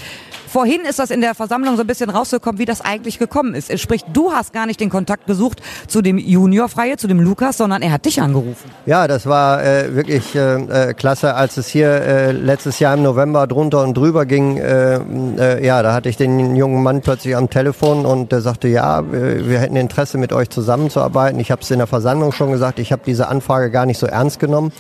Vorhin 0.46 0.81
ist 0.82 0.98
das 0.98 1.10
in 1.10 1.20
der 1.20 1.34
Versammlung 1.34 1.76
so 1.76 1.82
ein 1.82 1.87
bisschen 1.87 2.10
rausgekommen, 2.10 2.58
wie 2.58 2.64
das 2.64 2.81
eigentlich 2.81 3.19
gekommen 3.19 3.54
ist. 3.54 3.78
Sprich, 3.78 4.04
du 4.12 4.32
hast 4.32 4.52
gar 4.52 4.66
nicht 4.66 4.81
den 4.81 4.90
Kontakt 4.90 5.26
gesucht 5.26 5.62
zu 5.87 6.02
dem 6.02 6.19
Juniorfreie, 6.19 6.96
zu 6.96 7.06
dem 7.06 7.20
Lukas, 7.20 7.56
sondern 7.56 7.82
er 7.82 7.92
hat 7.92 8.04
dich 8.04 8.20
angerufen. 8.20 8.70
Ja, 8.87 9.06
das 9.06 9.26
war 9.26 9.64
äh, 9.64 9.94
wirklich 9.94 10.34
äh, 10.34 10.90
äh 10.90 10.94
klasse, 10.94 11.34
als 11.34 11.56
es 11.56 11.69
hier 11.69 11.88
äh, 11.88 12.32
letztes 12.32 12.78
Jahr 12.81 12.94
im 12.94 13.02
November 13.02 13.46
drunter 13.46 13.82
und 13.82 13.96
drüber 13.96 14.26
ging. 14.26 14.56
Äh, 14.56 14.96
äh, 15.38 15.64
ja, 15.64 15.82
da 15.82 15.92
hatte 15.92 16.08
ich 16.08 16.16
den 16.16 16.56
jungen 16.56 16.82
Mann 16.82 17.00
plötzlich 17.00 17.37
am 17.37 17.48
Telefon 17.48 18.06
und 18.06 18.32
der 18.32 18.40
sagte, 18.40 18.69
ja, 18.69 19.04
wir 19.10 19.58
hätten 19.58 19.76
Interesse 19.76 20.19
mit 20.19 20.32
euch 20.32 20.50
zusammenzuarbeiten. 20.50 21.38
Ich 21.40 21.50
habe 21.50 21.62
es 21.62 21.70
in 21.70 21.78
der 21.78 21.87
Versammlung 21.87 22.32
schon 22.32 22.50
gesagt, 22.50 22.78
ich 22.78 22.92
habe 22.92 23.02
diese 23.06 23.28
Anfrage 23.28 23.70
gar 23.70 23.87
nicht 23.87 23.98
so 23.98 24.06
ernst 24.06 24.40
genommen 24.40 24.72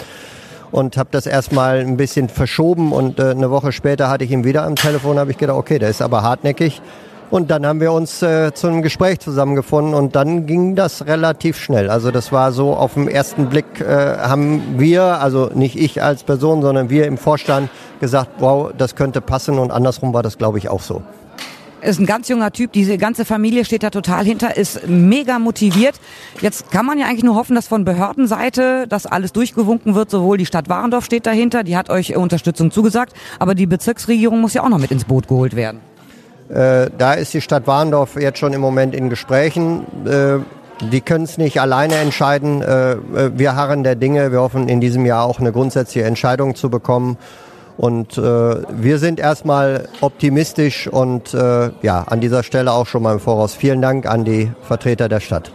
und 0.72 0.96
habe 0.96 1.08
das 1.12 1.26
erstmal 1.26 1.78
ein 1.78 1.96
bisschen 1.96 2.28
verschoben 2.28 2.92
und 2.92 3.18
äh, 3.18 3.30
eine 3.30 3.50
Woche 3.50 3.72
später 3.72 4.08
hatte 4.08 4.24
ich 4.24 4.30
ihn 4.30 4.44
wieder 4.44 4.64
am 4.64 4.76
Telefon, 4.76 5.18
habe 5.18 5.30
ich 5.30 5.38
gedacht, 5.38 5.56
okay, 5.56 5.78
der 5.78 5.90
ist 5.90 6.02
aber 6.02 6.22
hartnäckig. 6.22 6.80
Und 7.30 7.52
dann 7.52 7.64
haben 7.64 7.80
wir 7.80 7.92
uns 7.92 8.22
äh, 8.22 8.52
zu 8.52 8.66
einem 8.66 8.82
Gespräch 8.82 9.20
zusammengefunden 9.20 9.94
und 9.94 10.16
dann 10.16 10.46
ging 10.46 10.74
das 10.74 11.06
relativ 11.06 11.58
schnell. 11.60 11.88
Also 11.88 12.10
das 12.10 12.32
war 12.32 12.50
so 12.50 12.74
auf 12.74 12.94
den 12.94 13.06
ersten 13.06 13.46
Blick 13.46 13.80
äh, 13.80 14.18
haben 14.18 14.78
wir, 14.78 15.20
also 15.20 15.48
nicht 15.54 15.76
ich 15.76 16.02
als 16.02 16.24
Person, 16.24 16.60
sondern 16.60 16.90
wir 16.90 17.06
im 17.06 17.18
Vorstand 17.18 17.70
gesagt, 18.00 18.30
wow, 18.38 18.72
das 18.76 18.96
könnte 18.96 19.20
passen 19.20 19.60
und 19.60 19.70
andersrum 19.70 20.12
war 20.12 20.24
das, 20.24 20.38
glaube 20.38 20.58
ich, 20.58 20.68
auch 20.68 20.80
so 20.80 21.02
ist 21.82 22.00
ein 22.00 22.06
ganz 22.06 22.28
junger 22.28 22.52
Typ, 22.52 22.72
diese 22.72 22.98
ganze 22.98 23.24
Familie 23.24 23.64
steht 23.64 23.82
da 23.82 23.90
total 23.90 24.24
hinter, 24.24 24.56
ist 24.56 24.86
mega 24.86 25.38
motiviert. 25.38 25.94
Jetzt 26.40 26.70
kann 26.70 26.86
man 26.86 26.98
ja 26.98 27.06
eigentlich 27.06 27.24
nur 27.24 27.34
hoffen, 27.34 27.54
dass 27.54 27.68
von 27.68 27.84
Behördenseite 27.84 28.86
das 28.88 29.06
alles 29.06 29.32
durchgewunken 29.32 29.94
wird. 29.94 30.10
Sowohl 30.10 30.38
die 30.38 30.46
Stadt 30.46 30.68
Warendorf 30.68 31.04
steht 31.04 31.26
dahinter, 31.26 31.64
die 31.64 31.76
hat 31.76 31.90
euch 31.90 32.16
Unterstützung 32.16 32.70
zugesagt, 32.70 33.14
aber 33.38 33.54
die 33.54 33.66
Bezirksregierung 33.66 34.40
muss 34.40 34.54
ja 34.54 34.62
auch 34.62 34.68
noch 34.68 34.78
mit 34.78 34.90
ins 34.90 35.04
Boot 35.04 35.28
geholt 35.28 35.56
werden. 35.56 35.80
Äh, 36.48 36.90
da 36.96 37.14
ist 37.14 37.32
die 37.32 37.40
Stadt 37.40 37.66
Warendorf 37.66 38.16
jetzt 38.16 38.38
schon 38.38 38.52
im 38.52 38.60
Moment 38.60 38.94
in 38.94 39.08
Gesprächen. 39.08 39.84
Äh, 40.06 40.38
die 40.90 41.00
können 41.00 41.24
es 41.24 41.38
nicht 41.38 41.60
alleine 41.60 41.96
entscheiden. 41.96 42.62
Äh, 42.62 42.96
wir 43.36 43.54
harren 43.54 43.84
der 43.84 43.94
Dinge. 43.94 44.32
Wir 44.32 44.40
hoffen 44.40 44.68
in 44.68 44.80
diesem 44.80 45.06
Jahr 45.06 45.24
auch 45.24 45.38
eine 45.38 45.52
grundsätzliche 45.52 46.06
Entscheidung 46.06 46.54
zu 46.54 46.70
bekommen. 46.70 47.18
Und 47.80 48.18
äh, 48.18 48.20
wir 48.20 48.98
sind 48.98 49.18
erstmal 49.18 49.88
optimistisch 50.02 50.86
und 50.86 51.32
äh, 51.32 51.70
ja, 51.80 52.02
an 52.02 52.20
dieser 52.20 52.42
Stelle 52.42 52.72
auch 52.72 52.86
schon 52.86 53.02
mal 53.02 53.14
im 53.14 53.20
Voraus 53.20 53.54
vielen 53.54 53.80
Dank 53.80 54.04
an 54.04 54.26
die 54.26 54.52
Vertreter 54.60 55.08
der 55.08 55.20
Stadt. 55.20 55.50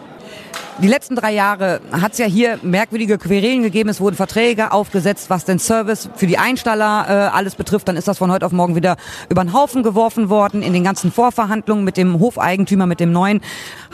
Die 0.82 0.90
letzten 0.90 1.16
drei 1.16 1.34
Jahre 1.34 1.80
hat 1.90 2.12
es 2.12 2.18
ja 2.18 2.26
hier 2.26 2.60
merkwürdige 2.62 3.18
Querelen 3.18 3.64
gegeben. 3.64 3.88
Es 3.88 4.02
wurden 4.02 4.18
Verträge 4.18 4.74
aufgesetzt, 4.74 5.30
was 5.30 5.46
den 5.46 5.58
Service 5.58 6.10
für 6.16 6.28
die 6.28 6.38
Einstaller 6.38 7.06
äh, 7.08 7.12
alles 7.34 7.56
betrifft. 7.56 7.88
Dann 7.88 7.96
ist 7.96 8.10
das 8.10 8.18
von 8.18 8.30
heute 8.30 8.46
auf 8.46 8.52
morgen 8.52 8.76
wieder 8.76 8.98
über 9.30 9.42
den 9.42 9.54
Haufen 9.54 9.84
geworfen 9.84 10.28
worden. 10.28 10.62
In 10.62 10.74
den 10.74 10.84
ganzen 10.84 11.14
Vorverhandlungen 11.14 11.86
mit 11.86 11.96
dem 11.96 12.20
Hofeigentümer, 12.20 12.88
mit 12.88 13.00
dem 13.00 13.14
neuen, 13.14 13.40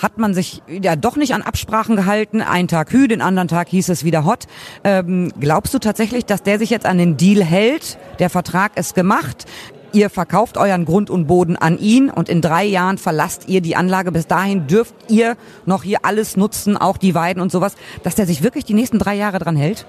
hat 0.01 0.17
man 0.17 0.33
sich 0.33 0.63
ja 0.67 0.95
doch 0.95 1.17
nicht 1.17 1.35
an 1.35 1.43
Absprachen 1.43 1.95
gehalten. 1.95 2.41
Ein 2.41 2.67
Tag 2.67 2.91
Hü, 2.91 3.07
den 3.07 3.21
anderen 3.21 3.47
Tag 3.47 3.69
hieß 3.69 3.89
es 3.89 4.03
wieder 4.03 4.25
Hot. 4.25 4.47
Ähm, 4.83 5.31
glaubst 5.39 5.75
du 5.75 5.79
tatsächlich, 5.79 6.25
dass 6.25 6.41
der 6.41 6.57
sich 6.57 6.71
jetzt 6.71 6.87
an 6.87 6.97
den 6.97 7.15
Deal 7.15 7.43
hält? 7.43 7.99
Der 8.17 8.31
Vertrag 8.31 8.75
ist 8.75 8.95
gemacht. 8.95 9.45
Ihr 9.93 10.09
verkauft 10.09 10.57
euren 10.57 10.85
Grund 10.85 11.09
und 11.09 11.27
Boden 11.27 11.57
an 11.57 11.77
ihn 11.77 12.09
und 12.09 12.29
in 12.29 12.41
drei 12.41 12.63
Jahren 12.63 12.97
verlasst 12.97 13.49
ihr 13.49 13.59
die 13.59 13.75
Anlage. 13.75 14.13
Bis 14.13 14.25
dahin 14.25 14.65
dürft 14.65 14.95
ihr 15.09 15.35
noch 15.65 15.83
hier 15.83 15.99
alles 16.03 16.37
nutzen, 16.37 16.77
auch 16.77 16.95
die 16.95 17.13
Weiden 17.13 17.41
und 17.41 17.51
sowas, 17.51 17.75
dass 18.03 18.15
der 18.15 18.25
sich 18.25 18.41
wirklich 18.41 18.63
die 18.63 18.73
nächsten 18.73 18.99
drei 18.99 19.15
Jahre 19.15 19.39
dran 19.39 19.57
hält? 19.57 19.85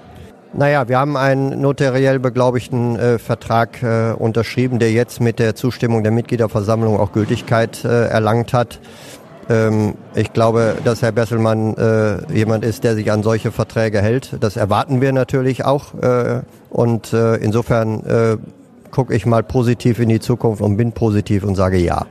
Naja, 0.51 0.89
wir 0.89 0.99
haben 0.99 1.15
einen 1.15 1.61
notariell 1.61 2.19
beglaubigten 2.19 2.97
äh, 2.97 3.17
Vertrag 3.17 3.81
äh, 3.81 4.11
unterschrieben, 4.11 4.77
der 4.77 4.91
jetzt 4.91 5.21
mit 5.21 5.39
der 5.39 5.55
Zustimmung 5.55 6.03
der 6.03 6.11
Mitgliederversammlung 6.11 6.99
auch 6.99 7.13
Gültigkeit 7.13 7.85
äh, 7.85 8.07
erlangt 8.07 8.53
hat. 8.53 8.79
Ähm, 9.49 9.95
ich 10.15 10.33
glaube, 10.33 10.75
dass 10.83 11.01
Herr 11.01 11.13
Besselmann 11.13 11.75
äh, 11.77 12.33
jemand 12.33 12.65
ist, 12.65 12.83
der 12.83 12.95
sich 12.95 13.09
an 13.09 13.23
solche 13.23 13.51
Verträge 13.51 14.01
hält. 14.01 14.35
Das 14.41 14.57
erwarten 14.57 14.99
wir 14.99 15.13
natürlich 15.13 15.63
auch. 15.63 15.93
Äh, 15.95 16.41
und 16.69 17.13
äh, 17.13 17.35
insofern 17.37 18.03
gucke 18.93 19.13
ich 19.15 19.25
mal 19.25 19.43
positiv 19.43 19.99
in 19.99 20.09
die 20.09 20.19
Zukunft 20.19 20.61
und 20.61 20.77
bin 20.77 20.91
positiv 20.91 21.43
und 21.43 21.55
sage 21.55 21.77
ja 21.77 22.05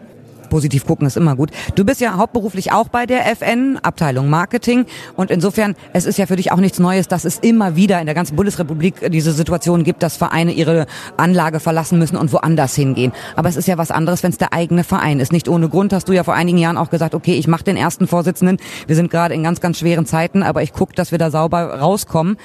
positiv 0.52 0.84
gucken 0.84 1.06
ist 1.06 1.16
immer 1.16 1.34
gut. 1.34 1.50
Du 1.76 1.82
bist 1.86 2.02
ja 2.02 2.18
hauptberuflich 2.18 2.72
auch 2.72 2.88
bei 2.88 3.06
der 3.06 3.24
FN, 3.36 3.78
Abteilung 3.82 4.28
Marketing. 4.28 4.84
Und 5.16 5.30
insofern, 5.30 5.74
es 5.94 6.04
ist 6.04 6.18
ja 6.18 6.26
für 6.26 6.36
dich 6.36 6.52
auch 6.52 6.58
nichts 6.58 6.78
Neues, 6.78 7.08
dass 7.08 7.24
es 7.24 7.38
immer 7.38 7.74
wieder 7.74 7.98
in 8.00 8.04
der 8.04 8.14
ganzen 8.14 8.36
Bundesrepublik 8.36 9.10
diese 9.10 9.32
Situation 9.32 9.82
gibt, 9.82 10.02
dass 10.02 10.18
Vereine 10.18 10.52
ihre 10.52 10.84
Anlage 11.16 11.58
verlassen 11.58 11.98
müssen 11.98 12.18
und 12.18 12.34
woanders 12.34 12.74
hingehen. 12.74 13.12
Aber 13.34 13.48
es 13.48 13.56
ist 13.56 13.66
ja 13.66 13.78
was 13.78 13.90
anderes, 13.90 14.22
wenn 14.22 14.30
es 14.30 14.36
der 14.36 14.52
eigene 14.52 14.84
Verein 14.84 15.20
ist. 15.20 15.32
Nicht 15.32 15.48
ohne 15.48 15.70
Grund 15.70 15.94
hast 15.94 16.10
du 16.10 16.12
ja 16.12 16.22
vor 16.22 16.34
einigen 16.34 16.58
Jahren 16.58 16.76
auch 16.76 16.90
gesagt, 16.90 17.14
okay, 17.14 17.32
ich 17.32 17.48
mache 17.48 17.64
den 17.64 17.78
ersten 17.78 18.06
Vorsitzenden. 18.06 18.58
Wir 18.86 18.94
sind 18.94 19.10
gerade 19.10 19.32
in 19.32 19.42
ganz, 19.42 19.62
ganz 19.62 19.78
schweren 19.78 20.04
Zeiten, 20.04 20.42
aber 20.42 20.62
ich 20.62 20.74
gucke, 20.74 20.94
dass 20.94 21.12
wir 21.12 21.18
da 21.18 21.30
sauber 21.30 21.80
rauskommen. 21.80 22.36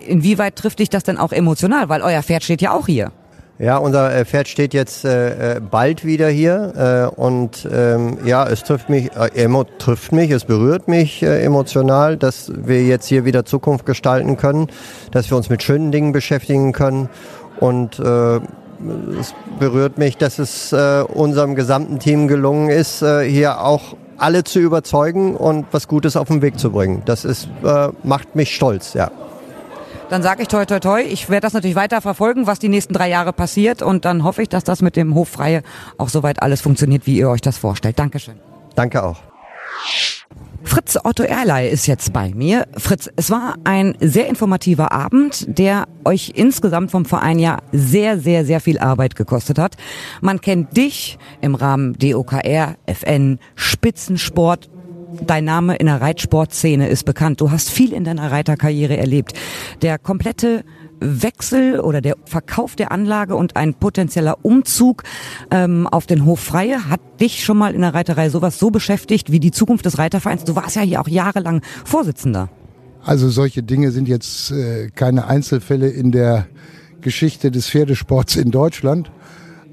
Inwieweit 0.00 0.56
trifft 0.56 0.78
dich 0.78 0.88
das 0.88 1.02
denn 1.02 1.18
auch 1.18 1.32
emotional? 1.32 1.90
Weil 1.90 2.00
euer 2.00 2.22
Pferd 2.22 2.44
steht 2.44 2.62
ja 2.62 2.72
auch 2.72 2.86
hier. 2.86 3.12
Ja, 3.58 3.78
unser 3.78 4.14
äh, 4.14 4.26
Pferd 4.26 4.48
steht 4.48 4.74
jetzt 4.74 5.06
äh, 5.06 5.56
äh, 5.56 5.60
bald 5.60 6.04
wieder 6.04 6.28
hier 6.28 7.08
äh, 7.14 7.18
und 7.18 7.66
ähm, 7.72 8.18
ja, 8.26 8.46
es 8.46 8.64
trifft 8.64 8.90
mich, 8.90 9.10
äh, 9.16 9.66
trifft 9.78 10.12
mich, 10.12 10.30
es 10.30 10.44
berührt 10.44 10.88
mich 10.88 11.22
äh, 11.22 11.42
emotional, 11.42 12.18
dass 12.18 12.52
wir 12.54 12.82
jetzt 12.82 13.06
hier 13.06 13.24
wieder 13.24 13.46
Zukunft 13.46 13.86
gestalten 13.86 14.36
können, 14.36 14.66
dass 15.10 15.30
wir 15.30 15.38
uns 15.38 15.48
mit 15.48 15.62
schönen 15.62 15.90
Dingen 15.90 16.12
beschäftigen 16.12 16.72
können 16.72 17.08
und 17.58 17.98
äh, 17.98 18.40
es 19.18 19.34
berührt 19.58 19.96
mich, 19.96 20.18
dass 20.18 20.38
es 20.38 20.72
äh, 20.72 21.02
unserem 21.08 21.54
gesamten 21.54 21.98
Team 21.98 22.28
gelungen 22.28 22.68
ist, 22.68 23.00
äh, 23.00 23.22
hier 23.22 23.62
auch 23.62 23.96
alle 24.18 24.44
zu 24.44 24.58
überzeugen 24.58 25.34
und 25.34 25.64
was 25.70 25.88
Gutes 25.88 26.18
auf 26.18 26.28
den 26.28 26.42
Weg 26.42 26.58
zu 26.58 26.72
bringen. 26.72 27.00
Das 27.06 27.24
ist, 27.24 27.48
äh, 27.64 27.88
macht 28.02 28.36
mich 28.36 28.54
stolz, 28.54 28.92
ja. 28.92 29.10
Dann 30.08 30.22
sage 30.22 30.42
ich 30.42 30.48
toi 30.48 30.64
toi 30.64 30.78
toi. 30.78 31.02
Ich 31.02 31.28
werde 31.28 31.42
das 31.42 31.52
natürlich 31.52 31.74
weiter 31.74 32.00
verfolgen, 32.00 32.46
was 32.46 32.60
die 32.60 32.68
nächsten 32.68 32.94
drei 32.94 33.08
Jahre 33.08 33.32
passiert. 33.32 33.82
Und 33.82 34.04
dann 34.04 34.22
hoffe 34.22 34.42
ich, 34.42 34.48
dass 34.48 34.62
das 34.62 34.80
mit 34.80 34.94
dem 34.94 35.14
Hoffreie 35.16 35.62
auch 35.98 36.08
soweit 36.08 36.42
alles 36.42 36.60
funktioniert, 36.60 37.06
wie 37.06 37.18
ihr 37.18 37.28
euch 37.28 37.40
das 37.40 37.58
vorstellt. 37.58 37.98
Dankeschön. 37.98 38.36
Danke 38.76 39.02
auch. 39.02 39.18
Fritz 40.62 40.98
Otto 41.02 41.22
Erlei 41.22 41.68
ist 41.68 41.86
jetzt 41.86 42.12
bei 42.12 42.32
mir. 42.34 42.66
Fritz, 42.76 43.10
es 43.16 43.30
war 43.30 43.54
ein 43.64 43.96
sehr 44.00 44.28
informativer 44.28 44.92
Abend, 44.92 45.44
der 45.48 45.86
euch 46.04 46.32
insgesamt 46.34 46.90
vom 46.90 47.04
Verein 47.04 47.38
ja 47.38 47.58
sehr, 47.72 48.18
sehr, 48.18 48.44
sehr 48.44 48.60
viel 48.60 48.78
Arbeit 48.78 49.16
gekostet 49.16 49.58
hat. 49.58 49.76
Man 50.20 50.40
kennt 50.40 50.76
dich 50.76 51.18
im 51.40 51.54
Rahmen 51.54 51.94
DOKR, 51.94 52.76
FN, 52.86 53.38
Spitzensport, 53.54 54.68
dein 55.26 55.44
Name 55.44 55.76
in 55.76 55.86
der 55.86 56.00
Reitsportszene 56.00 56.88
ist 56.88 57.04
bekannt. 57.04 57.40
Du 57.40 57.50
hast 57.50 57.70
viel 57.70 57.92
in 57.92 58.04
deiner 58.04 58.30
Reiterkarriere 58.30 58.96
erlebt. 58.96 59.32
Der 59.82 59.98
komplette 59.98 60.64
Wechsel 61.00 61.80
oder 61.80 62.00
der 62.00 62.16
Verkauf 62.24 62.74
der 62.74 62.90
Anlage 62.90 63.36
und 63.36 63.56
ein 63.56 63.74
potenzieller 63.74 64.38
Umzug 64.42 65.02
ähm, 65.50 65.86
auf 65.86 66.06
den 66.06 66.24
Hof 66.24 66.40
Freie 66.40 66.88
hat 66.88 67.00
dich 67.20 67.44
schon 67.44 67.58
mal 67.58 67.74
in 67.74 67.82
der 67.82 67.94
Reiterei 67.94 68.30
sowas 68.30 68.58
so 68.58 68.70
beschäftigt 68.70 69.30
wie 69.30 69.40
die 69.40 69.50
Zukunft 69.50 69.84
des 69.84 69.98
Reitervereins. 69.98 70.44
Du 70.44 70.56
warst 70.56 70.76
ja 70.76 70.82
hier 70.82 71.00
auch 71.00 71.08
jahrelang 71.08 71.62
Vorsitzender. 71.84 72.48
Also 73.04 73.28
solche 73.28 73.62
Dinge 73.62 73.90
sind 73.92 74.08
jetzt 74.08 74.50
äh, 74.50 74.88
keine 74.94 75.26
Einzelfälle 75.26 75.88
in 75.88 76.12
der 76.12 76.46
Geschichte 77.00 77.50
des 77.50 77.68
Pferdesports 77.68 78.36
in 78.36 78.50
Deutschland. 78.50 79.10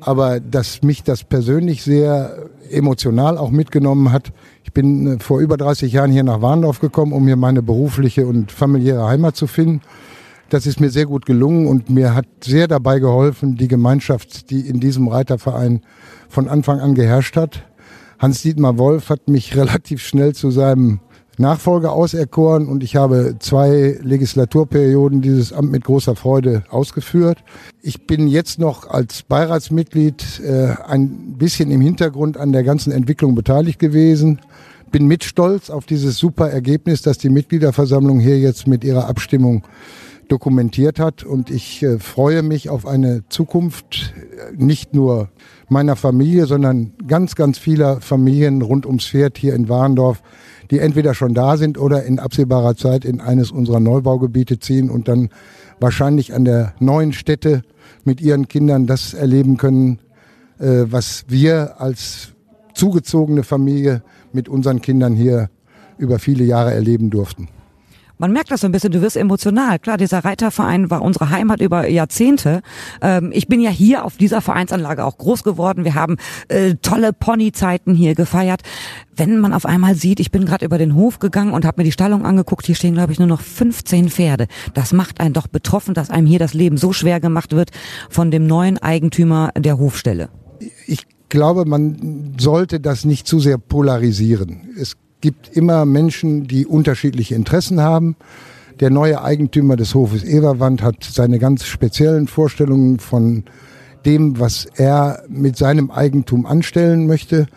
Aber 0.02 0.42
dass 0.42 0.84
mich 0.84 1.04
das 1.04 1.24
persönlich 1.24 1.82
sehr 1.84 2.50
emotional 2.70 3.38
auch 3.38 3.52
mitgenommen 3.52 4.12
hat, 4.12 4.34
ich 4.74 4.82
bin 4.82 5.06
äh, 5.06 5.20
vor 5.20 5.40
über 5.40 5.56
30 5.56 5.94
Jahren 5.94 6.12
hier 6.12 6.24
nach 6.24 6.42
Warndorf 6.42 6.80
gekommen, 6.80 7.14
um 7.14 7.28
hier 7.28 7.36
meine 7.36 7.62
berufliche 7.62 8.26
und 8.26 8.52
familiäre 8.52 9.06
Heimat 9.06 9.36
zu 9.36 9.46
finden. 9.46 9.82
Das 10.50 10.66
ist 10.66 10.80
mir 10.80 10.90
sehr 10.90 11.06
gut 11.06 11.28
gelungen 11.28 11.68
und 11.68 11.92
mir 11.92 12.16
hat 12.16 12.26
sehr 12.44 12.68
dabei 12.68 12.98
geholfen, 12.98 13.56
die 13.56 13.68
Gemeinschaft, 13.68 14.50
die 14.50 14.62
in 14.62 14.80
diesem 14.80 15.08
Reiterverein 15.10 15.82
von 16.28 16.48
Anfang 16.48 16.80
an 16.80 16.96
geherrscht 16.96 17.36
hat. 17.36 17.68
Hans-Dietmar 18.18 18.80
Wolf 18.80 19.10
hat 19.10 19.28
mich 19.28 19.56
relativ 19.56 20.02
schnell 20.02 20.34
zu 20.34 20.50
seinem 20.50 21.02
Nachfolger 21.40 21.94
auserkoren 21.94 22.68
und 22.68 22.84
ich 22.84 22.96
habe 22.96 23.36
zwei 23.40 23.98
Legislaturperioden 24.02 25.22
dieses 25.22 25.52
Amt 25.52 25.72
mit 25.72 25.84
großer 25.84 26.16
Freude 26.16 26.64
ausgeführt. 26.70 27.44
Ich 27.82 28.06
bin 28.06 28.28
jetzt 28.28 28.60
noch 28.60 28.90
als 28.90 29.24
Beiratsmitglied 29.24 30.42
äh, 30.46 30.76
ein 30.86 31.36
bisschen 31.38 31.72
im 31.72 31.82
Hintergrund 31.82 32.38
an 32.38 32.52
der 32.52 32.64
ganzen 32.64 32.92
Entwicklung 32.92 33.36
beteiligt 33.36 33.80
gewesen. 33.80 34.42
Bin 34.92 35.08
mit 35.08 35.24
stolz 35.24 35.72
auf 35.72 35.86
dieses 35.86 36.18
super 36.18 36.50
Ergebnis, 36.50 37.02
das 37.02 37.18
die 37.18 37.30
Mitgliederversammlung 37.30 38.20
hier 38.20 38.40
jetzt 38.40 38.68
mit 38.68 38.84
ihrer 38.84 39.08
Abstimmung 39.08 39.64
dokumentiert 40.28 41.00
hat. 41.00 41.24
Und 41.24 41.50
ich 41.50 41.84
äh, 41.84 42.00
freue 42.00 42.44
mich 42.44 42.70
auf 42.70 42.86
eine 42.86 43.24
Zukunft, 43.30 44.14
äh, 44.18 44.54
nicht 44.56 44.94
nur 44.94 45.30
meiner 45.70 45.96
Familie, 45.96 46.46
sondern 46.46 46.94
ganz, 47.08 47.36
ganz 47.36 47.58
vieler 47.58 48.02
Familien 48.02 48.62
rund 48.62 48.86
ums 48.86 49.06
Pferd 49.06 49.38
hier 49.38 49.56
in 49.56 49.70
Warendorf, 49.70 50.22
die 50.72 50.80
entweder 50.80 51.14
schon 51.14 51.34
da 51.34 51.58
sind 51.58 51.78
oder 51.78 52.04
in 52.04 52.20
absehbarer 52.20 52.76
Zeit 52.76 53.06
in 53.06 53.22
eines 53.22 53.52
unserer 53.52 53.80
Neubaugebiete 53.80 54.60
ziehen 54.60 54.90
und 54.90 55.08
dann 55.08 55.30
wahrscheinlich 55.80 56.34
an 56.34 56.46
der 56.46 56.74
neuen 56.80 57.14
Stätte 57.14 57.62
mit 58.04 58.22
ihren 58.22 58.48
Kindern 58.48 58.88
das 58.88 59.14
erleben 59.14 59.58
können, 59.58 60.00
äh, 60.60 60.86
was 60.86 61.26
wir 61.28 61.82
als 61.82 62.30
zugezogene 62.74 63.44
Familie 63.44 64.04
mit 64.32 64.50
unseren 64.50 64.82
Kindern 64.82 65.16
hier 65.16 65.50
über 65.98 66.20
viele 66.20 66.44
Jahre 66.44 66.74
erleben 66.74 67.10
durften. 67.10 67.48
Man 68.18 68.32
merkt 68.32 68.52
das 68.52 68.62
so 68.62 68.68
ein 68.68 68.72
bisschen, 68.72 68.92
du 68.92 69.02
wirst 69.02 69.18
emotional. 69.18 69.80
Klar, 69.80 69.98
dieser 69.98 70.20
Reiterverein 70.20 70.90
war 70.90 71.02
unsere 71.02 71.30
Heimat 71.30 71.62
über 71.62 71.88
Jahrzehnte. 71.88 72.62
Ähm, 73.02 73.32
ich 73.34 73.48
bin 73.48 73.60
ja 73.60 73.70
hier 73.72 74.06
auf 74.06 74.18
dieser 74.18 74.42
Vereinsanlage 74.42 75.04
auch 75.04 75.18
groß 75.18 75.44
geworden. 75.44 75.84
Wir 75.84 75.96
haben 75.96 76.18
äh, 76.48 76.76
tolle 76.76 77.12
Ponyzeiten 77.12 77.96
hier 77.96 78.16
gefeiert. 78.16 78.62
Wenn 79.16 79.40
man 79.40 79.54
auf 79.54 79.66
einmal 79.66 79.96
sieht, 79.96 80.20
ich 80.20 80.32
bin 80.32 80.46
gerade 80.46 80.66
über 80.66 80.78
den 80.78 80.96
Hof 80.96 81.20
gegangen 81.20 81.54
und 81.54 81.66
habe 81.66 81.82
mir 81.82 81.86
die 81.86 81.92
Stallung 81.92 82.26
angeguckt, 82.26 82.66
hier 82.66 82.76
stehen, 82.76 82.94
glaube 82.94 83.12
ich, 83.12 83.20
nur 83.20 83.28
noch 83.28 83.42
15 83.42 84.10
Pferde. 84.10 84.48
Das 84.74 84.94
macht 84.94 85.20
einen 85.20 85.34
doch 85.34 85.48
betroffen, 85.48 85.94
dass 85.94 86.10
einem 86.10 86.28
hier 86.28 86.40
das 86.40 86.54
Leben 86.54 86.78
so 86.78 86.94
schwer 86.94 87.20
gemacht 87.20 87.54
wird 87.54 87.72
von 88.10 88.32
dem 88.32 88.46
neuen 88.46 88.78
Eigentümer 88.78 89.52
der 89.58 89.80
Hofstelle. 89.80 90.30
Ich 90.86 91.06
glaube, 91.30 91.66
man 91.66 92.36
sollte 92.40 92.80
das 92.80 93.06
nicht 93.06 93.28
zu 93.28 93.40
sehr 93.40 93.58
polarisieren. 93.58 94.70
Es 94.80 94.96
gibt 95.24 95.56
immer 95.56 95.86
Menschen, 95.86 96.48
die 96.48 96.66
unterschiedliche 96.66 97.34
Interessen 97.34 97.80
haben. 97.80 98.18
Der 98.82 98.90
neue 98.90 99.24
Eigentümer 99.24 99.78
des 99.78 99.96
Hofes 99.96 100.22
Everwand 100.26 100.84
hat 100.84 101.02
seine 101.02 101.40
ganz 101.40 101.64
speziellen 101.64 102.28
Vorstellungen 102.28 103.00
von 103.00 103.46
dem, 104.06 104.38
was 104.38 104.68
er 104.76 105.24
mit 105.30 105.56
seinem 105.56 105.92
Eigentum 105.92 106.46
anstellen 106.46 107.08
möchte. 107.08 107.48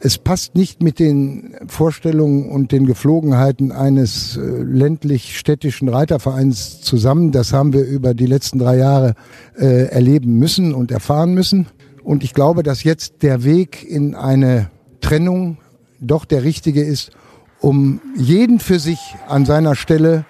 Es 0.00 0.18
passt 0.18 0.56
nicht 0.56 0.82
mit 0.82 0.98
den 0.98 1.54
Vorstellungen 1.68 2.48
und 2.48 2.72
den 2.72 2.84
Geflogenheiten 2.84 3.70
eines 3.70 4.36
äh, 4.36 4.40
ländlich-städtischen 4.40 5.88
Reitervereins 5.88 6.80
zusammen. 6.80 7.30
Das 7.30 7.52
haben 7.52 7.72
wir 7.72 7.84
über 7.84 8.12
die 8.12 8.26
letzten 8.26 8.58
drei 8.58 8.76
Jahre 8.76 9.14
äh, 9.56 9.84
erleben 9.84 10.36
müssen 10.40 10.74
und 10.74 10.90
erfahren 10.90 11.32
müssen. 11.32 11.68
Und 12.02 12.24
ich 12.24 12.34
glaube, 12.34 12.64
dass 12.64 12.82
jetzt 12.82 13.22
der 13.22 13.44
Weg 13.44 13.88
in 13.88 14.16
eine 14.16 14.68
Trennung 15.00 15.58
doch 16.00 16.24
der 16.24 16.44
richtige 16.44 16.82
ist, 16.82 17.10
um 17.60 18.00
jeden 18.16 18.60
für 18.60 18.78
sich 18.78 18.98
an 19.26 19.44
seiner 19.46 19.74
Stelle 19.74 20.24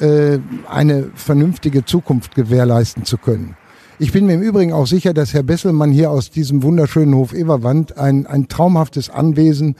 äh, 0.00 0.38
eine 0.68 1.10
vernünftige 1.14 1.84
Zukunft 1.84 2.34
gewährleisten 2.34 3.04
zu 3.04 3.16
können. 3.16 3.56
Ich 3.98 4.12
bin 4.12 4.26
mir 4.26 4.34
im 4.34 4.42
Übrigen 4.42 4.72
auch 4.72 4.86
sicher, 4.86 5.14
dass 5.14 5.32
Herr 5.34 5.44
Besselmann 5.44 5.92
hier 5.92 6.10
aus 6.10 6.30
diesem 6.30 6.62
wunderschönen 6.64 7.14
Hof 7.14 7.32
Everwand 7.32 7.96
ein, 7.96 8.26
ein 8.26 8.48
traumhaftes 8.48 9.08
Anwesen 9.08 9.76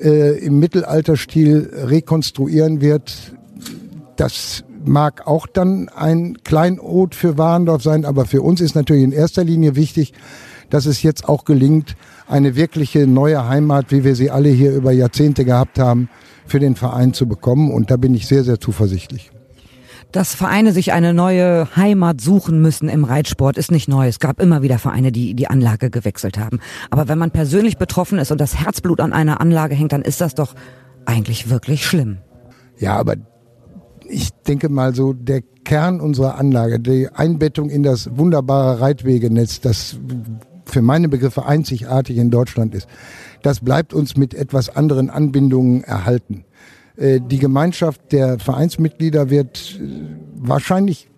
äh, 0.00 0.38
im 0.44 0.58
Mittelalterstil 0.58 1.70
rekonstruieren 1.72 2.80
wird. 2.80 3.14
Das 4.16 4.64
mag 4.84 5.26
auch 5.26 5.46
dann 5.46 5.88
ein 5.88 6.38
Kleinod 6.42 7.14
für 7.14 7.38
Warendorf 7.38 7.82
sein, 7.82 8.04
aber 8.04 8.26
für 8.26 8.42
uns 8.42 8.60
ist 8.60 8.74
natürlich 8.74 9.04
in 9.04 9.12
erster 9.12 9.44
Linie 9.44 9.76
wichtig, 9.76 10.12
dass 10.70 10.86
es 10.86 11.02
jetzt 11.02 11.28
auch 11.28 11.44
gelingt, 11.44 11.96
eine 12.26 12.56
wirkliche 12.56 13.06
neue 13.06 13.48
Heimat, 13.48 13.90
wie 13.90 14.04
wir 14.04 14.14
sie 14.14 14.30
alle 14.30 14.48
hier 14.48 14.72
über 14.72 14.92
Jahrzehnte 14.92 15.44
gehabt 15.44 15.78
haben, 15.78 16.08
für 16.46 16.58
den 16.58 16.76
Verein 16.76 17.14
zu 17.14 17.26
bekommen. 17.26 17.70
Und 17.70 17.90
da 17.90 17.96
bin 17.96 18.14
ich 18.14 18.26
sehr, 18.26 18.44
sehr 18.44 18.60
zuversichtlich. 18.60 19.30
Dass 20.12 20.34
Vereine 20.34 20.72
sich 20.72 20.92
eine 20.92 21.12
neue 21.12 21.74
Heimat 21.74 22.20
suchen 22.20 22.62
müssen 22.62 22.88
im 22.88 23.02
Reitsport 23.02 23.58
ist 23.58 23.72
nicht 23.72 23.88
neu. 23.88 24.06
Es 24.06 24.20
gab 24.20 24.40
immer 24.40 24.62
wieder 24.62 24.78
Vereine, 24.78 25.10
die 25.10 25.34
die 25.34 25.48
Anlage 25.48 25.90
gewechselt 25.90 26.38
haben. 26.38 26.60
Aber 26.90 27.08
wenn 27.08 27.18
man 27.18 27.32
persönlich 27.32 27.78
betroffen 27.78 28.18
ist 28.18 28.30
und 28.30 28.40
das 28.40 28.56
Herzblut 28.56 29.00
an 29.00 29.12
einer 29.12 29.40
Anlage 29.40 29.74
hängt, 29.74 29.92
dann 29.92 30.02
ist 30.02 30.20
das 30.20 30.34
doch 30.34 30.54
eigentlich 31.04 31.50
wirklich 31.50 31.84
schlimm. 31.84 32.18
Ja, 32.78 32.96
aber 32.96 33.16
ich 34.08 34.30
denke 34.46 34.68
mal 34.68 34.94
so, 34.94 35.12
der 35.12 35.42
Kern 35.64 36.00
unserer 36.00 36.38
Anlage, 36.38 36.78
die 36.78 37.08
Einbettung 37.08 37.70
in 37.70 37.82
das 37.82 38.16
wunderbare 38.16 38.80
Reitwegenetz, 38.80 39.60
das 39.60 39.96
für 40.66 40.82
meine 40.82 41.08
Begriffe 41.08 41.46
einzigartig 41.46 42.16
in 42.16 42.30
Deutschland 42.30 42.74
ist, 42.74 42.88
das 43.42 43.60
bleibt 43.60 43.94
uns 43.94 44.16
mit 44.16 44.34
etwas 44.34 44.74
anderen 44.74 45.10
Anbindungen 45.10 45.84
erhalten. 45.84 46.44
Äh, 46.96 47.20
die 47.20 47.38
Gemeinschaft 47.38 48.12
der 48.12 48.38
Vereinsmitglieder 48.38 49.30
wird 49.30 49.78
äh, 49.80 49.86
wahrscheinlich 50.36 51.08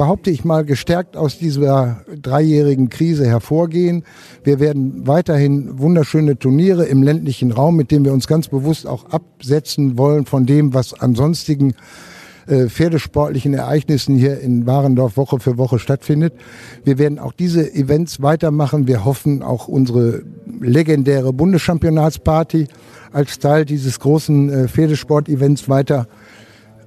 behaupte 0.00 0.30
ich 0.30 0.46
mal, 0.46 0.64
gestärkt 0.64 1.14
aus 1.14 1.38
dieser 1.38 2.06
dreijährigen 2.22 2.88
Krise 2.88 3.26
hervorgehen. 3.26 4.04
Wir 4.44 4.58
werden 4.58 5.06
weiterhin 5.06 5.78
wunderschöne 5.78 6.38
Turniere 6.38 6.86
im 6.86 7.02
ländlichen 7.02 7.52
Raum, 7.52 7.76
mit 7.76 7.90
denen 7.90 8.06
wir 8.06 8.14
uns 8.14 8.26
ganz 8.26 8.48
bewusst 8.48 8.86
auch 8.86 9.04
absetzen 9.10 9.98
wollen 9.98 10.24
von 10.24 10.46
dem, 10.46 10.72
was 10.72 10.98
an 10.98 11.14
sonstigen 11.14 11.74
äh, 12.46 12.68
pferdesportlichen 12.68 13.54
Ereignissen 13.54 14.16
hier 14.16 14.40
in 14.40 14.66
Warendorf 14.66 15.16
Woche 15.16 15.40
für 15.40 15.58
Woche 15.58 15.78
stattfindet. 15.78 16.34
Wir 16.84 16.98
werden 16.98 17.18
auch 17.18 17.32
diese 17.32 17.72
Events 17.74 18.22
weitermachen. 18.22 18.86
Wir 18.86 19.04
hoffen 19.04 19.42
auch 19.42 19.68
unsere 19.68 20.22
legendäre 20.60 21.32
Bundeschampionatsparty 21.32 22.68
als 23.12 23.38
Teil 23.38 23.64
dieses 23.64 24.00
großen 24.00 24.50
äh, 24.50 24.68
Pferdesport-Events 24.68 25.68
weiter 25.68 26.06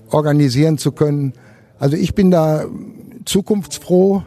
organisieren 0.10 0.78
zu 0.78 0.92
können. 0.92 1.34
Also 1.80 1.98
ich 1.98 2.16
bin 2.16 2.32
da 2.32 2.66
zukunftsfroh 3.26 4.24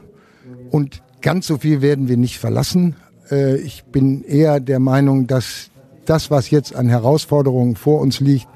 und 0.71 1.02
ganz 1.23 1.47
so 1.47 1.59
viel 1.59 1.80
werden 1.80 2.09
wir 2.09 2.16
nicht 2.16 2.38
verlassen. 2.38 2.97
Äh, 3.30 3.56
ich 3.56 3.85
bin 3.85 4.23
eher 4.25 4.61
der 4.61 4.78
Meinung, 4.78 5.26
dass 5.26 5.71
das, 6.04 6.30
was 6.30 6.50
jetzt 6.50 6.75
an 6.75 6.88
Herausforderungen 6.88 7.76
vor 7.76 8.00
uns 8.00 8.21
liegt, 8.21 8.47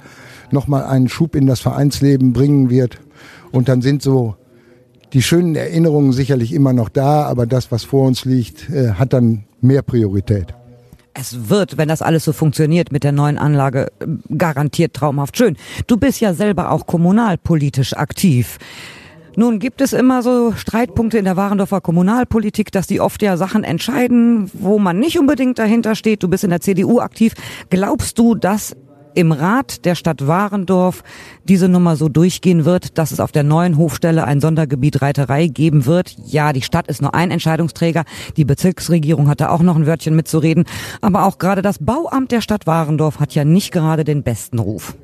nochmal 0.53 0.85
einen 0.85 1.09
Schub 1.09 1.35
in 1.35 1.47
das 1.47 1.61
Vereinsleben 1.61 2.33
bringen 2.33 2.71
wird. 2.71 3.01
Und 3.53 3.69
dann 3.69 3.83
sind 3.83 4.03
so 4.03 4.37
die 5.13 5.23
schönen 5.23 5.57
Erinnerungen 5.57 6.13
sicherlich 6.13 6.53
immer 6.53 6.73
noch 6.73 6.89
da, 6.89 7.25
aber 7.25 7.47
das, 7.47 7.73
was 7.73 7.85
vor 7.85 8.07
uns 8.07 8.25
liegt, 8.25 8.71
äh, 8.71 8.93
hat 8.93 9.13
dann 9.13 9.45
mehr 9.61 9.83
Priorität. 9.83 10.55
Es 11.13 11.51
wird, 11.51 11.77
wenn 11.77 11.89
das 11.89 12.03
alles 12.03 12.25
so 12.25 12.33
funktioniert 12.33 12.93
mit 12.93 13.03
der 13.03 13.13
neuen 13.13 13.37
Anlage, 13.37 13.89
garantiert 14.37 14.95
traumhaft 14.95 15.37
schön. 15.37 15.57
Du 15.87 15.97
bist 15.97 16.21
ja 16.21 16.35
selber 16.35 16.71
auch 16.71 16.87
kommunalpolitisch 16.87 17.95
aktiv. 17.97 18.59
Nun 19.37 19.59
gibt 19.59 19.81
es 19.81 19.93
immer 19.93 20.23
so 20.23 20.53
Streitpunkte 20.53 21.19
in 21.19 21.25
der 21.25 21.37
Warendorfer 21.37 21.81
Kommunalpolitik, 21.81 22.73
dass 22.73 22.87
die 22.87 23.01
oft 23.01 23.23
ja 23.23 23.37
Sachen 23.37 23.65
entscheiden, 23.65 24.51
wo 24.55 24.79
man 24.79 24.99
nicht 24.99 25.19
unbedingt 25.19 25.59
dahinter 25.59 25.95
steht. 25.95 26.23
Du 26.23 26.29
bist 26.29 26.45
in 26.45 26.51
der 26.51 26.61
CDU 26.61 27.01
aktiv. 27.01 27.35
Glaubst 27.71 28.19
du, 28.19 28.35
dass 28.35 28.77
im 29.15 29.33
Rat 29.33 29.85
der 29.85 29.95
Stadt 29.95 30.27
Warendorf 30.27 31.03
diese 31.45 31.69
Nummer 31.69 31.97
so 31.97 32.09
durchgehen 32.09 32.65
wird, 32.65 32.99
dass 32.99 33.13
es 33.13 33.21
auf 33.21 33.33
der 33.33 33.43
neuen 33.43 33.77
Hofstelle 33.77 34.25
ein 34.25 34.41
Sondergebiet 34.41 35.03
Reiterei 35.03 35.47
geben 35.47 35.87
wird. 35.87 36.17
Ja, 36.27 36.53
die 36.53 36.63
Stadt 36.63 36.89
ist 36.89 37.03
nur 37.03 37.15
ein 37.15 37.31
Entscheidungsträger. 37.31 38.05
Die 38.37 38.45
Bezirksregierung 38.45 39.29
hatte 39.29 39.51
auch 39.51 39.63
noch 39.63 39.77
ein 39.77 39.87
Wörtchen 39.87 40.17
mitzureden. 40.17 40.65
Aber 41.01 41.25
auch 41.25 41.39
gerade 41.39 41.63
das 41.63 41.79
Bauamt 41.79 42.33
der 42.33 42.41
Stadt 42.41 42.67
Warendorf 42.67 43.21
hat 43.21 43.35
ja 43.35 43.45
nicht 43.45 43.73
gerade 43.73 44.05
den 44.05 44.23
besten 44.23 44.59
Ruf. 44.59 44.97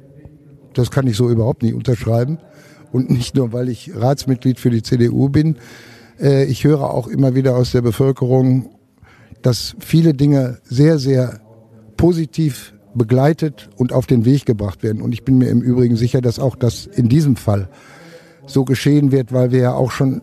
Das 0.74 0.90
kann 0.90 1.06
ich 1.06 1.16
so 1.16 1.30
überhaupt 1.30 1.62
nicht 1.62 1.74
unterschreiben 1.74 2.38
und 2.92 3.10
nicht 3.10 3.34
nur, 3.34 3.52
weil 3.52 3.68
ich 3.68 3.92
Ratsmitglied 3.94 4.60
für 4.60 4.70
die 4.70 4.82
CDU 4.82 5.28
bin. 5.28 5.56
Äh, 6.20 6.44
ich 6.44 6.64
höre 6.64 6.82
auch 6.82 7.08
immer 7.08 7.34
wieder 7.34 7.56
aus 7.56 7.72
der 7.72 7.82
Bevölkerung, 7.82 8.70
dass 9.42 9.76
viele 9.78 10.14
Dinge 10.14 10.58
sehr, 10.64 10.98
sehr 10.98 11.40
positiv 11.96 12.74
begleitet 12.96 13.68
und 13.76 13.92
auf 13.92 14.06
den 14.06 14.24
Weg 14.24 14.46
gebracht 14.46 14.82
werden. 14.82 15.02
Und 15.02 15.12
ich 15.12 15.24
bin 15.24 15.38
mir 15.38 15.48
im 15.48 15.60
Übrigen 15.60 15.96
sicher, 15.96 16.20
dass 16.20 16.38
auch 16.38 16.56
das 16.56 16.86
in 16.86 17.08
diesem 17.08 17.36
Fall 17.36 17.68
so 18.46 18.64
geschehen 18.64 19.12
wird, 19.12 19.32
weil 19.32 19.50
wir 19.52 19.60
ja 19.60 19.74
auch 19.74 19.90
schon 19.90 20.22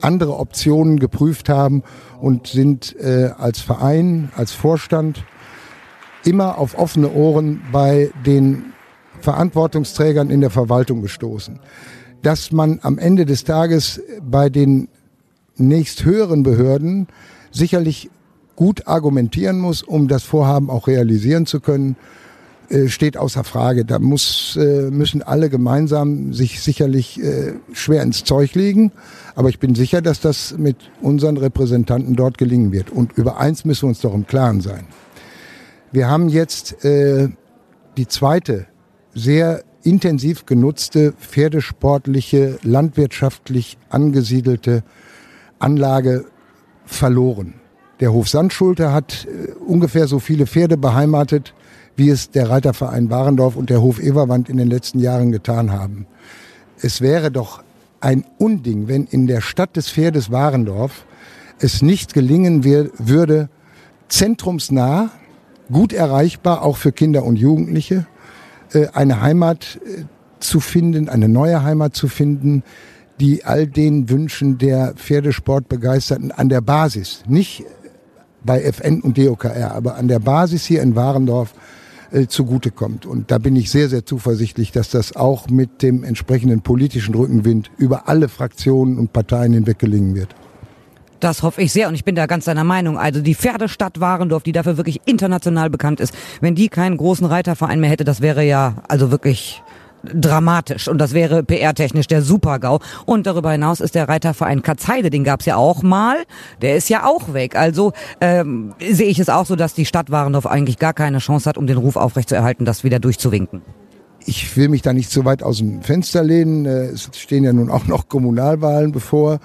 andere 0.00 0.38
Optionen 0.38 0.98
geprüft 0.98 1.48
haben 1.48 1.82
und 2.20 2.46
sind 2.48 2.94
äh, 3.00 3.30
als 3.36 3.60
Verein, 3.60 4.30
als 4.36 4.52
Vorstand 4.52 5.24
immer 6.24 6.58
auf 6.58 6.78
offene 6.78 7.12
Ohren 7.12 7.62
bei 7.72 8.10
den 8.26 8.66
Verantwortungsträgern 9.20 10.30
in 10.30 10.40
der 10.40 10.50
Verwaltung 10.50 11.02
gestoßen 11.02 11.60
dass 12.24 12.52
man 12.52 12.80
am 12.82 12.98
Ende 12.98 13.26
des 13.26 13.44
Tages 13.44 14.00
bei 14.22 14.48
den 14.48 14.88
nächsthöheren 15.56 16.42
Behörden 16.42 17.06
sicherlich 17.50 18.10
gut 18.56 18.86
argumentieren 18.86 19.58
muss, 19.58 19.82
um 19.82 20.08
das 20.08 20.22
Vorhaben 20.22 20.70
auch 20.70 20.86
realisieren 20.86 21.46
zu 21.46 21.60
können, 21.60 21.96
äh, 22.70 22.88
steht 22.88 23.16
außer 23.16 23.44
Frage. 23.44 23.84
Da 23.84 23.98
muss, 23.98 24.56
äh, 24.56 24.90
müssen 24.90 25.22
alle 25.22 25.50
gemeinsam 25.50 26.32
sich 26.32 26.60
sicherlich 26.60 27.22
äh, 27.22 27.54
schwer 27.72 28.02
ins 28.02 28.24
Zeug 28.24 28.54
legen. 28.54 28.92
Aber 29.34 29.48
ich 29.48 29.58
bin 29.58 29.74
sicher, 29.74 30.00
dass 30.00 30.20
das 30.20 30.56
mit 30.56 30.76
unseren 31.02 31.36
Repräsentanten 31.36 32.16
dort 32.16 32.38
gelingen 32.38 32.72
wird. 32.72 32.90
Und 32.90 33.12
über 33.18 33.38
eins 33.38 33.64
müssen 33.64 33.82
wir 33.82 33.88
uns 33.88 34.00
doch 34.00 34.14
im 34.14 34.26
Klaren 34.26 34.60
sein. 34.60 34.86
Wir 35.92 36.08
haben 36.08 36.28
jetzt 36.28 36.76
die 36.82 38.08
zweite 38.08 38.66
sehr 39.14 39.62
intensiv 39.84 40.44
genutzte, 40.44 41.12
pferdesportliche, 41.12 42.58
landwirtschaftlich 42.62 43.78
angesiedelte 43.90 44.82
Anlage 45.60 46.24
verloren. 46.84 47.54
Der 48.00 48.12
Hof 48.12 48.28
Sandschulte 48.28 48.92
hat 48.92 49.26
äh, 49.26 49.52
ungefähr 49.52 50.06
so 50.06 50.18
viele 50.18 50.46
Pferde 50.46 50.76
beheimatet, 50.76 51.54
wie 51.96 52.08
es 52.08 52.30
der 52.30 52.50
Reiterverein 52.50 53.10
Warendorf 53.10 53.56
und 53.56 53.70
der 53.70 53.80
Hof 53.80 54.00
Everwand 54.00 54.48
in 54.48 54.56
den 54.56 54.68
letzten 54.68 54.98
Jahren 54.98 55.30
getan 55.30 55.70
haben. 55.72 56.06
Es 56.80 57.00
wäre 57.00 57.30
doch 57.30 57.62
ein 58.00 58.24
Unding, 58.38 58.88
wenn 58.88 59.04
in 59.04 59.26
der 59.26 59.40
Stadt 59.40 59.76
des 59.76 59.90
Pferdes 59.90 60.30
Warendorf 60.30 61.04
es 61.58 61.82
nicht 61.82 62.14
gelingen 62.14 62.64
würde, 62.64 63.48
zentrumsnah, 64.08 65.10
gut 65.72 65.92
erreichbar, 65.92 66.62
auch 66.62 66.76
für 66.76 66.92
Kinder 66.92 67.24
und 67.24 67.36
Jugendliche, 67.36 68.06
äh, 68.72 68.88
eine 68.92 69.20
Heimat 69.20 69.80
äh, 69.84 70.04
zu 70.40 70.60
finden, 70.60 71.08
eine 71.08 71.28
neue 71.28 71.62
Heimat 71.62 71.96
zu 71.96 72.08
finden, 72.08 72.62
die 73.20 73.44
all 73.44 73.66
den 73.66 74.10
Wünschen 74.10 74.58
der 74.58 74.94
Pferdesportbegeisterten 74.94 76.32
an 76.32 76.48
der 76.48 76.60
Basis, 76.60 77.22
nicht 77.26 77.64
bei 78.44 78.62
FN 78.62 79.00
und 79.00 79.18
DOKR, 79.18 79.72
aber 79.74 79.96
an 79.96 80.08
der 80.08 80.18
Basis 80.18 80.64
hier 80.64 80.82
in 80.82 80.94
Warendorf 80.96 81.54
äh, 82.14 82.28
zugutekommt. 82.28 83.06
Und 83.06 83.30
da 83.30 83.38
bin 83.38 83.56
ich 83.56 83.70
sehr, 83.70 83.88
sehr 83.88 84.06
zuversichtlich, 84.06 84.70
dass 84.70 84.90
das 84.90 85.16
auch 85.16 85.48
mit 85.48 85.82
dem 85.82 86.04
entsprechenden 86.04 86.60
politischen 86.60 87.14
Rückenwind 87.14 87.72
über 87.76 88.08
alle 88.08 88.28
Fraktionen 88.28 88.98
und 88.98 89.12
Parteien 89.12 89.52
hinweg 89.52 89.80
gelingen 89.80 90.14
wird. 90.14 90.34
Das 91.18 91.42
hoffe 91.42 91.62
ich 91.62 91.72
sehr 91.72 91.88
und 91.88 91.94
ich 91.94 92.04
bin 92.04 92.14
da 92.14 92.26
ganz 92.26 92.44
deiner 92.44 92.64
Meinung. 92.64 92.98
Also 92.98 93.20
die 93.20 93.34
Pferdestadt 93.34 93.98
Warendorf, 93.98 94.42
die 94.42 94.52
dafür 94.52 94.76
wirklich 94.76 95.00
international 95.06 95.70
bekannt 95.70 95.98
ist, 95.98 96.14
wenn 96.40 96.54
die 96.54 96.68
keinen 96.68 96.98
großen 96.98 97.26
Reiterverein 97.26 97.80
mehr 97.80 97.90
hätte, 97.90 98.04
das 98.04 98.20
wäre 98.20 98.44
ja 98.44 98.76
also 98.88 99.10
wirklich 99.10 99.62
dramatisch 100.12 100.88
und 100.88 100.98
das 100.98 101.14
wäre 101.14 101.42
PR-technisch 101.42 102.06
der 102.06 102.22
Supergau. 102.22 102.80
Und 103.06 103.26
darüber 103.26 103.52
hinaus 103.52 103.80
ist 103.80 103.94
der 103.94 104.08
Reiterverein 104.08 104.62
Katzheide, 104.62 105.10
den 105.10 105.24
gab's 105.24 105.46
ja 105.46 105.56
auch 105.56 105.82
mal, 105.82 106.16
der 106.62 106.76
ist 106.76 106.88
ja 106.88 107.04
auch 107.04 107.32
weg. 107.32 107.56
Also 107.56 107.92
ähm, 108.20 108.74
sehe 108.80 109.08
ich 109.08 109.18
es 109.18 109.28
auch 109.28 109.46
so, 109.46 109.56
dass 109.56 109.74
die 109.74 109.86
Stadt 109.86 110.10
Warendorf 110.10 110.46
eigentlich 110.46 110.78
gar 110.78 110.92
keine 110.92 111.18
Chance 111.18 111.48
hat, 111.48 111.58
um 111.58 111.66
den 111.66 111.76
Ruf 111.76 111.96
aufrechtzuerhalten, 111.96 112.64
das 112.64 112.84
wieder 112.84 112.98
durchzuwinken. 112.98 113.62
Ich 114.26 114.56
will 114.56 114.68
mich 114.68 114.82
da 114.82 114.92
nicht 114.92 115.10
so 115.10 115.24
weit 115.24 115.42
aus 115.42 115.58
dem 115.58 115.82
Fenster 115.82 116.22
lehnen. 116.22 116.64
Äh, 116.66 116.86
es 116.86 117.10
stehen 117.14 117.44
ja 117.44 117.52
nun 117.52 117.70
auch 117.70 117.86
noch 117.86 118.08
Kommunalwahlen 118.08 118.92
bevor. 118.92 119.40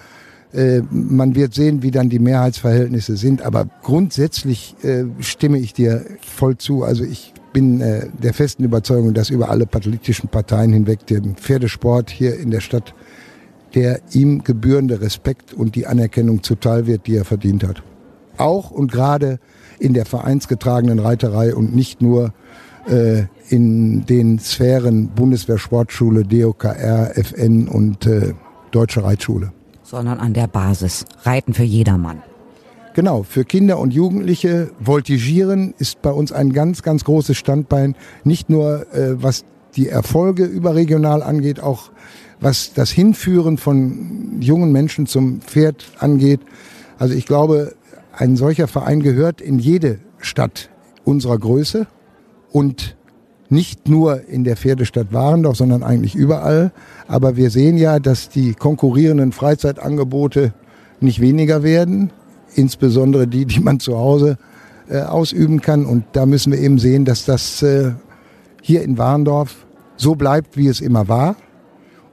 Äh, 0.54 0.82
man 0.90 1.36
wird 1.36 1.54
sehen, 1.54 1.84
wie 1.84 1.92
dann 1.92 2.10
die 2.10 2.20
Mehrheitsverhältnisse 2.20 3.18
sind. 3.18 3.42
Aber 3.42 3.66
grundsätzlich 3.84 4.76
äh, 4.84 5.06
stimme 5.20 5.60
ich 5.60 5.74
dir 5.74 6.06
voll 6.22 6.58
zu. 6.58 6.84
Also 6.84 7.04
ich 7.04 7.34
bin 7.54 7.82
äh, 7.82 8.08
der 8.22 8.34
festen 8.34 8.64
Überzeugung, 8.64 9.14
dass 9.14 9.30
über 9.30 9.50
alle 9.50 9.66
politischen 9.66 10.30
Parteien 10.30 10.74
hinweg 10.74 11.06
dem 11.08 11.36
Pferdesport 11.36 12.10
hier 12.10 12.38
in 12.40 12.52
der 12.52 12.62
Stadt 12.62 12.94
der 13.76 14.02
ihm 14.14 14.44
gebührende 14.44 15.00
Respekt 15.00 15.54
und 15.54 15.76
die 15.76 15.86
Anerkennung 15.86 16.42
zuteil 16.42 16.88
wird, 16.88 17.06
die 17.06 17.16
er 17.16 17.24
verdient 17.24 17.64
hat. 17.64 17.84
Auch 18.36 18.72
und 18.72 18.92
gerade 18.92 19.38
in 19.78 19.94
der 19.94 20.06
vereinsgetragenen 20.06 20.98
Reiterei 20.98 21.54
und 21.54 21.76
nicht 21.76 22.02
nur 22.02 22.34
äh, 22.88 23.26
in 23.48 24.08
den 24.08 24.40
Sphären 24.40 25.10
Bundeswehr 25.10 25.60
Sportschule, 25.60 26.24
DOKR, 26.24 27.16
FN 27.16 27.68
und 27.68 28.08
äh, 28.08 28.34
Deutsche 28.72 29.04
Reitschule 29.04 29.52
sondern 29.90 30.20
an 30.20 30.34
der 30.34 30.48
Basis. 30.48 31.06
Reiten 31.24 31.54
für 31.54 31.64
jedermann. 31.64 32.22
Genau, 33.00 33.24
für 33.24 33.46
Kinder 33.46 33.80
und 33.80 33.94
Jugendliche. 33.94 34.72
Voltigieren 34.78 35.74
ist 35.78 36.02
bei 36.02 36.12
uns 36.12 36.34
ein 36.34 36.52
ganz, 36.52 36.84
ganz 36.84 37.06
großes 37.06 37.38
Standbein. 37.38 37.96
Nicht 38.26 38.50
nur 38.50 38.94
äh, 38.94 39.24
was 39.24 39.46
die 39.78 39.88
Erfolge 39.88 40.44
überregional 40.44 41.24
angeht, 41.24 41.62
auch 41.62 41.92
was 42.42 42.74
das 42.74 42.92
Hinführen 42.92 43.58
von 43.58 44.42
jungen 44.42 44.74
Menschen 44.74 45.06
zum 45.06 45.40
Pferd 45.40 45.86
angeht. 46.00 46.42
Also 46.98 47.14
ich 47.14 47.26
glaube, 47.26 47.74
ein 48.12 48.36
solcher 48.36 48.68
Verein 48.68 49.02
gehört 49.02 49.40
in 49.40 49.60
jede 49.60 50.00
Stadt 50.18 50.70
unserer 51.06 51.38
Größe 51.38 51.88
und 52.52 52.98
nicht 53.48 53.88
nur 53.88 54.28
in 54.28 54.44
der 54.44 54.58
Pferdestadt 54.58 55.14
Warendorf, 55.14 55.56
sondern 55.56 55.84
eigentlich 55.84 56.16
überall. 56.16 56.74
Aber 57.08 57.38
wir 57.38 57.50
sehen 57.50 57.78
ja, 57.78 58.00
dass 58.00 58.28
die 58.28 58.56
konkurrierenden 58.56 59.32
Freizeitangebote 59.32 60.54
nicht 61.00 61.22
weniger 61.22 61.64
werden, 61.64 62.12
insbesondere 62.60 63.28
die, 63.28 63.46
die 63.46 63.60
man 63.60 63.80
zu 63.80 63.98
Hause 63.98 64.38
äh, 64.90 65.02
ausüben 65.02 65.62
kann. 65.62 65.86
Und 65.86 66.04
da 66.14 66.26
müssen 66.26 66.52
wir 66.52 66.60
eben 66.60 66.80
sehen, 66.80 67.06
dass 67.06 67.26
das 67.26 67.62
äh, 67.64 67.92
hier 68.62 68.84
in 68.84 68.98
Warendorf 68.98 69.66
so 69.96 70.16
bleibt, 70.16 70.58
wie 70.58 70.68
es 70.68 70.82
immer 70.82 71.08
war 71.08 71.36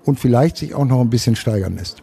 und 0.05 0.19
vielleicht 0.19 0.57
sich 0.57 0.75
auch 0.75 0.85
noch 0.85 1.01
ein 1.01 1.11
bisschen 1.11 1.37
steigern 1.37 1.77
lässt. 1.77 2.03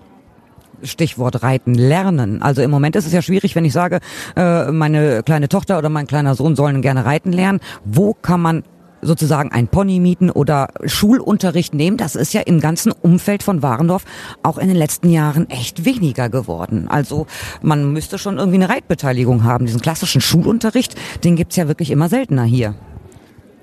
Stichwort 0.84 1.44
Reiten 1.44 1.76
lernen. 1.76 2.42
Also 2.42 2.62
im 2.62 2.70
Moment 2.70 2.96
ist 2.96 3.06
es 3.06 3.14
ja 3.14 3.22
schwierig, 3.22 3.56
wenn 3.56 3.66
ich 3.66 3.74
sage, 3.74 4.00
äh, 4.36 4.72
meine 4.72 5.24
kleine 5.24 5.48
Tochter 5.48 5.78
oder 5.78 5.90
mein 5.90 6.08
kleiner 6.08 6.36
Sohn 6.36 6.56
sollen 6.56 6.82
gerne 6.82 7.06
reiten 7.06 7.32
lernen. 7.32 7.60
Wo 7.86 8.14
kann 8.14 8.42
man 8.42 8.64
sozusagen 9.04 9.52
ein 9.52 9.68
Pony 9.68 10.00
mieten 10.00 10.30
oder 10.30 10.70
Schulunterricht 10.86 11.74
nehmen. 11.74 11.98
Das 11.98 12.16
ist 12.16 12.34
ja 12.34 12.42
im 12.42 12.60
ganzen 12.60 12.92
Umfeld 12.92 13.44
von 13.44 13.62
Warendorf 13.62 14.06
auch 14.42 14.58
in 14.58 14.68
den 14.68 14.78
letzten 14.78 15.10
Jahren 15.10 15.50
echt 15.50 15.86
weniger 15.86 16.30
geworden. 16.30 16.88
Also 16.88 17.28
man 17.62 17.94
müsste 17.94 18.18
schon 18.18 18.38
irgendwie 18.38 18.58
eine 18.58 18.70
Reitbeteiligung 18.70 19.44
haben. 19.44 19.66
Diesen 19.66 19.82
klassischen 19.82 20.22
Schulunterricht, 20.22 20.96
den 21.24 21.36
gibt's 21.36 21.56
ja 21.56 21.68
wirklich 21.68 21.92
immer 21.92 22.10
seltener 22.10 22.44
hier. 22.44 22.76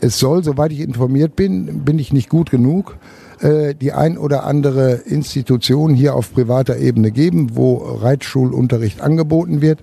Es 0.00 0.18
soll, 0.18 0.42
soweit 0.42 0.72
ich 0.72 0.80
informiert 0.80 1.36
bin, 1.36 1.84
bin 1.84 1.98
ich 1.98 2.12
nicht 2.12 2.30
gut 2.30 2.50
genug, 2.50 2.96
äh, 3.40 3.74
die 3.74 3.92
ein 3.92 4.16
oder 4.16 4.44
andere 4.44 4.92
Institution 4.92 5.94
hier 5.94 6.14
auf 6.14 6.32
privater 6.32 6.78
Ebene 6.78 7.10
geben, 7.10 7.50
wo 7.54 7.76
Reitschulunterricht 7.76 9.02
angeboten 9.02 9.60
wird. 9.60 9.80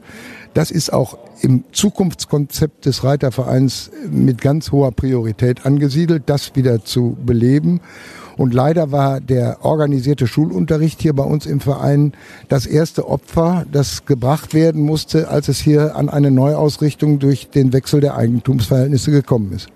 Das 0.57 0.71
ist 0.71 0.91
auch 0.91 1.19
im 1.41 1.65
Zukunftskonzept 1.71 2.87
des 2.87 3.03
Reitervereins 3.03 3.91
mit 4.09 4.41
ganz 4.41 4.71
hoher 4.71 4.91
Priorität 4.91 5.67
angesiedelt, 5.67 6.23
das 6.25 6.55
wieder 6.55 6.83
zu 6.83 7.15
beleben. 7.23 7.79
Und 8.37 8.55
leider 8.55 8.91
war 8.91 9.21
der 9.21 9.63
organisierte 9.63 10.25
Schulunterricht 10.25 10.99
hier 10.99 11.13
bei 11.13 11.21
uns 11.21 11.45
im 11.45 11.59
Verein 11.59 12.13
das 12.49 12.65
erste 12.65 13.07
Opfer, 13.07 13.67
das 13.71 14.07
gebracht 14.07 14.55
werden 14.55 14.81
musste, 14.81 15.29
als 15.29 15.47
es 15.47 15.59
hier 15.59 15.95
an 15.95 16.09
eine 16.09 16.31
Neuausrichtung 16.31 17.19
durch 17.19 17.51
den 17.51 17.71
Wechsel 17.71 18.01
der 18.01 18.15
Eigentumsverhältnisse 18.15 19.11
gekommen 19.11 19.51
ist. 19.51 19.67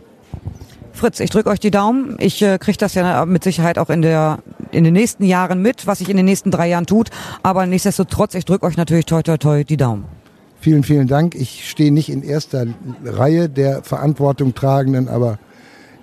Fritz, 0.93 1.19
ich 1.19 1.29
drücke 1.29 1.51
euch 1.51 1.59
die 1.59 1.69
Daumen. 1.69 2.15
Ich 2.17 2.41
äh, 2.41 2.57
kriege 2.57 2.79
das 2.79 2.95
ja 2.95 3.23
mit 3.27 3.43
Sicherheit 3.43 3.77
auch 3.77 3.91
in, 3.91 4.01
der, 4.01 4.39
in 4.71 4.83
den 4.83 4.93
nächsten 4.93 5.25
Jahren 5.25 5.61
mit, 5.61 5.85
was 5.85 5.99
sich 5.99 6.09
in 6.09 6.17
den 6.17 6.25
nächsten 6.25 6.49
drei 6.49 6.69
Jahren 6.69 6.87
tut. 6.87 7.11
Aber 7.43 7.67
nichtsdestotrotz, 7.67 8.33
ich 8.33 8.45
drücke 8.45 8.65
euch 8.65 8.77
natürlich 8.77 9.05
toi 9.05 9.21
toi 9.21 9.37
toi 9.37 9.63
die 9.63 9.77
Daumen. 9.77 10.20
Vielen, 10.61 10.83
vielen 10.83 11.07
Dank. 11.07 11.33
Ich 11.33 11.67
stehe 11.67 11.91
nicht 11.91 12.09
in 12.09 12.21
erster 12.21 12.67
Reihe 13.03 13.49
der 13.49 13.81
Verantwortung 13.81 14.53
tragenden, 14.53 15.07
aber 15.07 15.39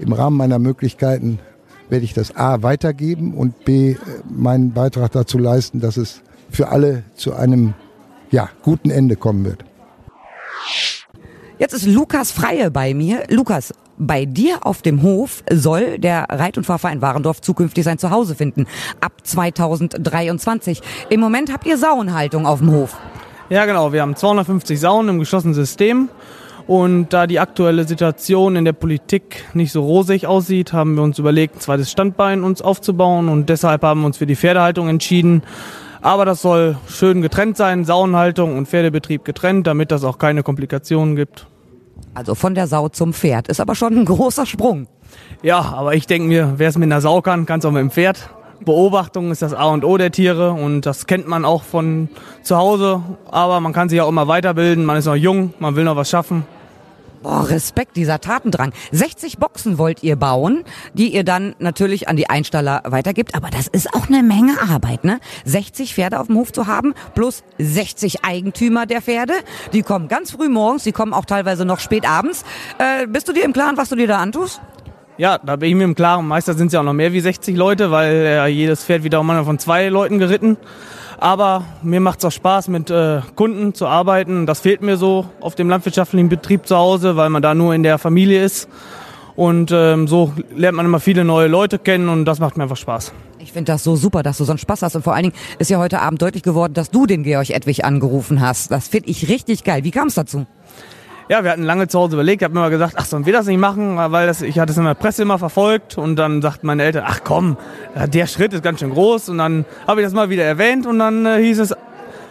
im 0.01 0.13
Rahmen 0.13 0.37
meiner 0.37 0.59
Möglichkeiten 0.59 1.39
werde 1.89 2.05
ich 2.05 2.13
das 2.13 2.35
A 2.35 2.61
weitergeben 2.61 3.35
und 3.35 3.65
B 3.65 3.95
meinen 4.29 4.73
Beitrag 4.73 5.13
dazu 5.13 5.39
leisten, 5.39 5.79
dass 5.79 5.97
es 5.97 6.23
für 6.51 6.71
alle 6.71 7.05
zu 7.15 7.35
einem 7.35 7.75
ja, 8.33 8.51
guten 8.63 8.91
Ende 8.91 9.15
kommen 9.15 9.45
wird. 9.45 9.65
Jetzt 11.61 11.75
ist 11.75 11.87
Lukas 11.87 12.33
Freie 12.33 12.73
bei 12.73 12.95
mir. 12.95 13.27
Lukas, 13.29 13.73
bei 13.97 14.25
dir 14.25 14.67
auf 14.67 14.83
dem 14.83 15.03
Hof 15.03 15.45
soll 15.53 16.01
der 16.01 16.27
Reit- 16.31 16.59
und 16.59 16.65
Fahrverein 16.65 17.01
Warendorf 17.01 17.41
zukünftig 17.41 17.85
sein 17.85 17.99
Zuhause 17.99 18.35
finden. 18.35 18.67
Ab 19.01 19.13
2023. 19.23 20.83
Im 21.11 21.21
Moment 21.21 21.53
habt 21.53 21.65
ihr 21.65 21.79
Sauenhaltung 21.79 22.45
auf 22.45 22.59
dem 22.59 22.73
Hof. 22.73 22.97
Ja, 23.51 23.65
genau. 23.65 23.93
Wir 23.93 24.03
haben 24.03 24.15
250 24.15 24.79
Saunen 24.79 25.09
im 25.09 25.19
geschlossenen 25.19 25.55
System. 25.55 26.11
Und 26.67 27.15
da 27.15 27.27
die 27.27 27.41
aktuelle 27.41 27.85
Situation 27.85 28.55
in 28.55 28.67
der 28.67 28.75
Politik 28.75 29.47
nicht 29.55 29.73
so 29.73 29.83
rosig 29.83 30.27
aussieht, 30.27 30.75
haben 30.75 30.97
wir 30.97 31.03
uns 31.03 31.19
überlegt, 31.19 31.57
ein 31.57 31.61
zweites 31.61 31.91
Standbein 31.91 32.45
uns 32.45 32.61
aufzubauen. 32.61 33.31
Und 33.31 33.49
deshalb 33.49 33.83
haben 33.83 34.01
wir 34.01 34.07
uns 34.07 34.19
für 34.19 34.27
die 34.27 34.37
Pferdehaltung 34.37 34.89
entschieden. 34.89 35.43
Aber 36.03 36.27
das 36.27 36.43
soll 36.43 36.77
schön 36.87 37.23
getrennt 37.23 37.57
sein, 37.57 37.87
Saunenhaltung 37.87 38.57
und 38.59 38.69
Pferdebetrieb 38.69 39.25
getrennt, 39.25 39.67
damit 39.67 39.91
das 39.91 40.05
auch 40.05 40.19
keine 40.19 40.43
Komplikationen 40.43 41.17
gibt. 41.17 41.47
Also 42.13 42.35
von 42.35 42.55
der 42.55 42.67
Sau 42.67 42.91
zum 42.91 43.15
Pferd. 43.15 43.49
Ist 43.49 43.61
aber 43.61 43.75
schon 43.75 43.97
ein 43.97 44.05
großer 44.05 44.45
Sprung. 44.45 44.89
Ja, 45.43 45.61
aber 45.61 45.95
ich 45.95 46.07
denke 46.07 46.29
mir, 46.29 46.55
wer 46.59 46.69
es 46.69 46.77
mit 46.77 46.87
einer 46.87 47.01
Sau 47.01 47.23
kann, 47.23 47.47
kann 47.47 47.61
es 47.61 47.65
auch 47.65 47.71
mit 47.71 47.81
dem 47.81 47.91
Pferd. 47.91 48.29
Beobachtung 48.61 49.31
ist 49.31 49.43
das 49.43 49.55
A 49.55 49.67
und 49.67 49.85
O 49.85 49.97
der 49.97 50.11
Tiere 50.11 50.53
und 50.53 50.83
das 50.83 51.07
kennt 51.07 51.29
man 51.29 51.45
auch 51.45 51.63
von 51.63 52.09
zu 52.43 52.57
Hause. 52.57 53.03
Aber 53.31 53.61
man 53.61 53.73
kann 53.73 53.89
sich 53.89 54.01
auch 54.01 54.09
immer 54.09 54.29
weiterbilden. 54.29 54.85
Man 54.85 54.97
ist 54.97 55.07
noch 55.07 55.15
jung, 55.15 55.55
man 55.59 55.77
will 55.77 55.85
noch 55.85 55.97
was 55.97 56.11
schaffen. 56.11 56.45
Boah, 57.23 57.51
Respekt, 57.51 57.97
dieser 57.97 58.21
Tatendrang. 58.21 58.73
60 58.93 59.39
Boxen 59.39 59.77
wollt 59.77 60.05
ihr 60.05 60.15
bauen, 60.15 60.63
die 60.95 61.13
ihr 61.13 61.25
dann 61.25 61.57
natürlich 61.59 62.09
an 62.09 62.17
die 62.17 62.31
Einstaller 62.31 62.83
weitergibt. 62.85 63.35
Aber 63.35 63.51
das 63.51 63.67
ist 63.67 63.93
auch 63.93 64.09
eine 64.09 64.23
Menge 64.23 64.61
Arbeit, 64.61 65.03
ne? 65.03 65.19
60 65.45 65.95
Pferde 65.95 66.21
auf 66.21 66.29
dem 66.29 66.37
Hof 66.37 66.53
zu 66.53 66.69
haben, 66.69 66.95
plus 67.15 67.43
60 67.59 68.25
Eigentümer 68.25 68.87
der 68.87 69.03
Pferde. 69.03 69.33
Die 69.73 69.83
kommen 69.83 70.07
ganz 70.07 70.31
früh 70.31 70.49
morgens, 70.49 70.85
die 70.85 70.93
kommen 70.93 71.13
auch 71.13 71.25
teilweise 71.25 71.65
noch 71.65 71.81
spät 71.81 72.09
abends. 72.09 72.45
Äh, 72.79 73.09
bist 73.09 73.27
du 73.29 73.33
dir 73.33 73.45
im 73.45 73.53
Klaren, 73.53 73.77
was 73.77 73.89
du 73.89 73.97
dir 73.97 74.07
da 74.07 74.19
antust? 74.19 74.61
Ja, 75.19 75.37
da 75.39 75.57
bin 75.57 75.71
ich 75.71 75.75
mir 75.75 75.83
im 75.83 75.97
Klaren. 75.97 76.29
Meistens 76.29 76.59
sind 76.59 76.69
es 76.69 76.73
ja 76.73 76.81
auch 76.81 76.85
noch 76.85 76.93
mehr 76.93 77.13
wie 77.13 77.19
60 77.19 77.57
Leute, 77.57 77.91
weil 77.91 78.15
äh, 78.15 78.47
jedes 78.47 78.85
Pferd 78.85 79.03
wieder 79.03 79.21
mal 79.25 79.45
von 79.45 79.59
zwei 79.59 79.89
Leuten 79.89 80.21
geritten. 80.21 80.57
Aber 81.19 81.65
mir 81.83 81.99
macht 81.99 82.21
es 82.21 82.25
auch 82.25 82.31
Spaß, 82.31 82.69
mit 82.69 82.89
äh, 82.89 83.21
Kunden 83.35 83.75
zu 83.75 83.89
arbeiten. 83.89 84.47
Das 84.47 84.61
fehlt 84.61 84.81
mir 84.81 84.97
so 84.97 85.27
auf 85.41 85.57
dem 85.57 85.69
landwirtschaftlichen 85.69 86.29
Betrieb 86.29 86.69
zu 86.69 86.77
Hause, 86.77 87.17
weil 87.17 87.31
man 87.31 87.43
da 87.43 87.57
nur 87.57 87.75
in 87.75 87.83
der 87.83 87.99
Familie 87.99 88.45
ist. 88.45 88.69
Und 89.35 89.73
ähm, 89.73 90.07
so 90.07 90.33
lernt 90.55 90.77
man 90.77 90.87
immer 90.87 91.01
viele 91.01 91.25
neue 91.25 91.49
Leute 91.49 91.81
kennen 91.81 92.09
und 92.09 92.25
das 92.25 92.39
macht 92.39 92.57
mir 92.57 92.63
einfach 92.63 92.77
Spaß. 92.77 93.13
Ich 93.41 93.51
finde 93.51 93.73
das 93.73 93.83
so 93.83 93.97
super, 93.97 94.23
dass 94.23 94.39
du 94.39 94.45
so 94.45 94.53
einen 94.53 94.59
Spaß 94.59 94.83
hast. 94.83 94.95
Und 94.95 95.03
vor 95.03 95.15
allen 95.15 95.25
Dingen 95.25 95.37
ist 95.59 95.69
ja 95.69 95.79
heute 95.79 96.01
Abend 96.01 96.23
deutlich 96.23 96.45
geworden, 96.45 96.75
dass 96.75 96.93
du 96.93 97.07
den 97.07 97.25
Georg 97.25 97.51
Edwig 97.51 97.85
angerufen 97.85 98.41
hast. 98.41 98.71
Das 98.71 98.87
finde 98.87 99.11
ich 99.11 99.29
richtig 99.29 99.65
geil. 99.65 99.83
Wie 99.83 99.91
kam 99.91 100.07
es 100.07 100.15
dazu? 100.15 100.47
Ja, 101.29 101.45
wir 101.45 101.51
hatten 101.51 101.63
lange 101.63 101.89
zu 101.89 101.99
Hause 101.99 102.15
überlegt. 102.15 102.43
Habe 102.43 102.55
mir 102.55 102.61
mal 102.61 102.71
gesagt, 102.71 102.95
ach, 102.97 103.05
sollen 103.05 103.27
wir 103.27 103.35
das 103.35 103.47
nicht 103.47 103.59
machen? 103.59 103.99
Weil 103.99 104.27
das, 104.27 104.41
ich 104.41 104.59
hatte 104.59 104.73
es 104.73 104.79
in 104.79 104.85
der 104.85 104.95
Presse 104.95 105.23
immer 105.23 105.39
verfolgt. 105.39 105.99
Und 105.99 106.17
dann 106.17 106.41
sagten 106.41 106.67
meine 106.67 106.83
Eltern, 106.83 107.05
ach 107.07 107.21
komm, 107.23 107.59
der 107.95 108.27
Schritt 108.27 108.55
ist 108.55 108.63
ganz 108.63 108.81
schön 108.81 108.91
groß. 108.91 109.29
Und 109.29 109.39
dann 109.39 109.67
habe 109.87 110.01
ich 110.01 110.07
das 110.07 110.15
mal 110.15 110.31
wieder 110.31 110.45
erwähnt. 110.45 110.87
Und 110.87 110.99
dann 110.99 111.27
äh, 111.27 111.37
hieß 111.43 111.59
es, 111.59 111.75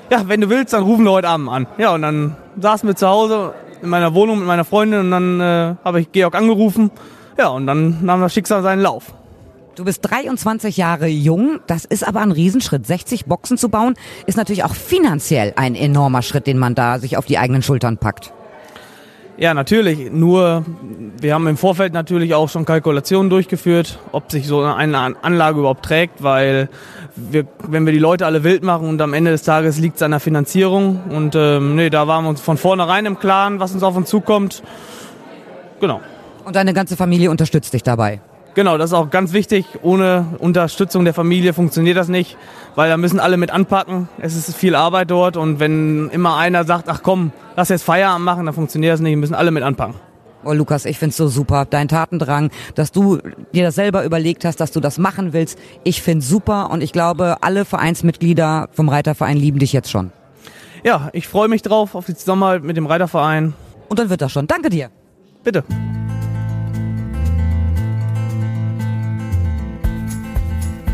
ja, 0.09 0.27
wenn 0.27 0.41
du 0.41 0.49
willst, 0.49 0.73
dann 0.73 0.81
rufen 0.81 1.05
wir 1.05 1.11
heute 1.11 1.27
Abend 1.27 1.49
an. 1.49 1.67
Ja, 1.77 1.93
und 1.93 2.01
dann 2.01 2.35
saßen 2.59 2.89
wir 2.89 2.95
zu 2.95 3.07
Hause 3.07 3.53
in 3.83 3.89
meiner 3.89 4.15
Wohnung 4.15 4.39
mit 4.39 4.47
meiner 4.47 4.65
Freundin. 4.65 5.01
Und 5.01 5.11
dann 5.11 5.41
äh, 5.41 5.75
habe 5.83 6.01
ich 6.01 6.11
Georg 6.11 6.33
angerufen. 6.33 6.89
Ja, 7.37 7.49
und 7.49 7.67
dann 7.67 8.03
nahm 8.03 8.21
das 8.21 8.33
Schicksal 8.33 8.63
seinen 8.63 8.81
Lauf. 8.81 9.13
Du 9.75 9.85
bist 9.85 9.99
23 10.09 10.75
Jahre 10.75 11.05
jung, 11.05 11.59
das 11.67 11.85
ist 11.85 12.07
aber 12.07 12.21
ein 12.21 12.31
Riesenschritt. 12.31 12.87
60 12.87 13.25
Boxen 13.27 13.59
zu 13.59 13.69
bauen, 13.69 13.93
ist 14.25 14.35
natürlich 14.35 14.63
auch 14.63 14.73
finanziell 14.73 15.53
ein 15.55 15.75
enormer 15.75 16.23
Schritt, 16.23 16.47
den 16.47 16.57
man 16.57 16.73
da 16.73 16.97
sich 16.97 17.15
auf 17.15 17.27
die 17.27 17.37
eigenen 17.37 17.61
Schultern 17.61 17.99
packt. 17.99 18.33
Ja, 19.37 19.53
natürlich. 19.53 20.11
Nur, 20.11 20.65
wir 21.21 21.33
haben 21.35 21.45
im 21.45 21.57
Vorfeld 21.57 21.93
natürlich 21.93 22.33
auch 22.33 22.49
schon 22.49 22.65
Kalkulationen 22.65 23.29
durchgeführt, 23.29 23.99
ob 24.11 24.31
sich 24.31 24.47
so 24.47 24.63
eine 24.63 25.15
Anlage 25.21 25.59
überhaupt 25.59 25.85
trägt, 25.85 26.23
weil 26.23 26.69
wir, 27.15 27.45
wenn 27.67 27.85
wir 27.85 27.93
die 27.93 27.99
Leute 27.99 28.25
alle 28.25 28.43
wild 28.43 28.63
machen 28.63 28.89
und 28.89 28.99
am 28.99 29.13
Ende 29.13 29.29
des 29.29 29.43
Tages 29.43 29.77
liegt 29.77 29.97
es 29.97 30.01
an 30.01 30.11
der 30.11 30.19
Finanzierung. 30.19 31.01
Und 31.09 31.35
ähm, 31.35 31.75
nee, 31.75 31.91
da 31.91 32.07
waren 32.07 32.25
wir 32.25 32.29
uns 32.29 32.41
von 32.41 32.57
vornherein 32.57 33.05
im 33.05 33.19
Klaren, 33.19 33.59
was 33.59 33.73
uns 33.73 33.83
auf 33.83 33.95
uns 33.95 34.09
zukommt. 34.09 34.63
Genau. 35.79 36.01
Und 36.43 36.55
deine 36.55 36.73
ganze 36.73 36.97
Familie 36.97 37.29
unterstützt 37.29 37.73
dich 37.73 37.83
dabei? 37.83 38.21
Genau, 38.57 38.79
das 38.79 38.89
ist 38.89 38.95
auch 38.95 39.11
ganz 39.11 39.33
wichtig. 39.33 39.67
Ohne 39.83 40.25
Unterstützung 40.39 41.05
der 41.05 41.13
Familie 41.13 41.53
funktioniert 41.53 41.95
das 41.95 42.07
nicht, 42.07 42.37
weil 42.73 42.89
da 42.89 42.97
müssen 42.97 43.19
alle 43.19 43.37
mit 43.37 43.51
anpacken. 43.51 44.09
Es 44.17 44.35
ist 44.35 44.57
viel 44.57 44.73
Arbeit 44.73 45.11
dort 45.11 45.37
und 45.37 45.59
wenn 45.59 46.09
immer 46.09 46.37
einer 46.37 46.63
sagt, 46.63 46.89
ach 46.89 47.01
komm, 47.03 47.31
lass 47.55 47.69
jetzt 47.69 47.83
Feierabend 47.83 48.25
machen, 48.25 48.47
dann 48.47 48.55
funktioniert 48.55 48.93
das 48.93 48.99
nicht. 48.99 49.11
Wir 49.11 49.17
müssen 49.17 49.35
alle 49.35 49.51
mit 49.51 49.61
anpacken. 49.61 49.93
Oh 50.43 50.53
Lukas, 50.53 50.85
ich 50.85 50.97
find's 50.97 51.17
so 51.17 51.27
super, 51.27 51.65
dein 51.69 51.87
Tatendrang, 51.87 52.49
dass 52.73 52.91
du 52.91 53.19
dir 53.53 53.63
das 53.63 53.75
selber 53.75 54.03
überlegt 54.03 54.43
hast, 54.43 54.59
dass 54.59 54.71
du 54.71 54.79
das 54.79 54.97
machen 54.97 55.33
willst. 55.33 55.59
Ich 55.83 56.01
find's 56.01 56.27
super 56.27 56.71
und 56.71 56.81
ich 56.81 56.91
glaube, 56.91 57.37
alle 57.41 57.63
Vereinsmitglieder 57.63 58.69
vom 58.73 58.89
Reiterverein 58.89 59.37
lieben 59.37 59.59
dich 59.59 59.71
jetzt 59.71 59.91
schon. 59.91 60.09
Ja, 60.83 61.09
ich 61.13 61.27
freue 61.27 61.47
mich 61.47 61.61
drauf 61.61 61.93
auf 61.93 62.07
die 62.07 62.15
Zusammenarbeit 62.15 62.63
mit 62.63 62.75
dem 62.75 62.87
Reiterverein. 62.87 63.53
Und 63.87 63.99
dann 63.99 64.09
wird 64.09 64.21
das 64.21 64.31
schon. 64.31 64.47
Danke 64.47 64.69
dir. 64.69 64.89
Bitte. 65.43 65.63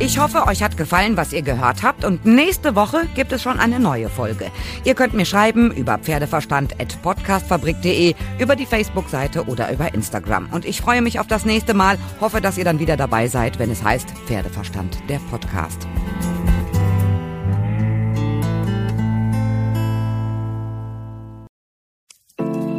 Ich 0.05 0.19
hoffe, 0.19 0.47
euch 0.47 0.61
hat 0.61 0.75
gefallen, 0.75 1.15
was 1.15 1.31
ihr 1.31 1.43
gehört 1.43 1.81
habt 1.81 2.03
und 2.03 2.25
nächste 2.25 2.75
Woche 2.75 3.07
gibt 3.15 3.31
es 3.31 3.41
schon 3.41 3.57
eine 3.57 3.79
neue 3.79 4.09
Folge. 4.09 4.51
Ihr 4.83 4.95
könnt 4.95 5.13
mir 5.13 5.23
schreiben 5.23 5.71
über 5.71 5.97
pferdeverstand.podcastfabrik.de, 5.97 8.13
über 8.37 8.57
die 8.57 8.65
Facebook-Seite 8.65 9.45
oder 9.45 9.71
über 9.71 9.93
Instagram. 9.93 10.49
Und 10.51 10.65
ich 10.65 10.81
freue 10.81 11.01
mich 11.01 11.21
auf 11.21 11.27
das 11.27 11.45
nächste 11.45 11.73
Mal, 11.73 11.97
hoffe, 12.19 12.41
dass 12.41 12.57
ihr 12.57 12.65
dann 12.65 12.79
wieder 12.79 12.97
dabei 12.97 13.29
seid, 13.29 13.59
wenn 13.59 13.71
es 13.71 13.81
heißt 13.81 14.09
Pferdeverstand, 14.25 14.97
der 15.07 15.19
Podcast. 15.31 15.87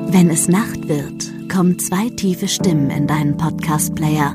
Wenn 0.09 0.29
es 0.29 0.47
Nacht 0.47 0.89
wird 0.89 1.35
kommen 1.55 1.79
zwei 1.79 2.11
tiefe 2.11 2.49
Stimmen 2.49 2.91
in 2.91 3.07
deinen 3.07 3.37
Podcast-Player, 3.37 4.35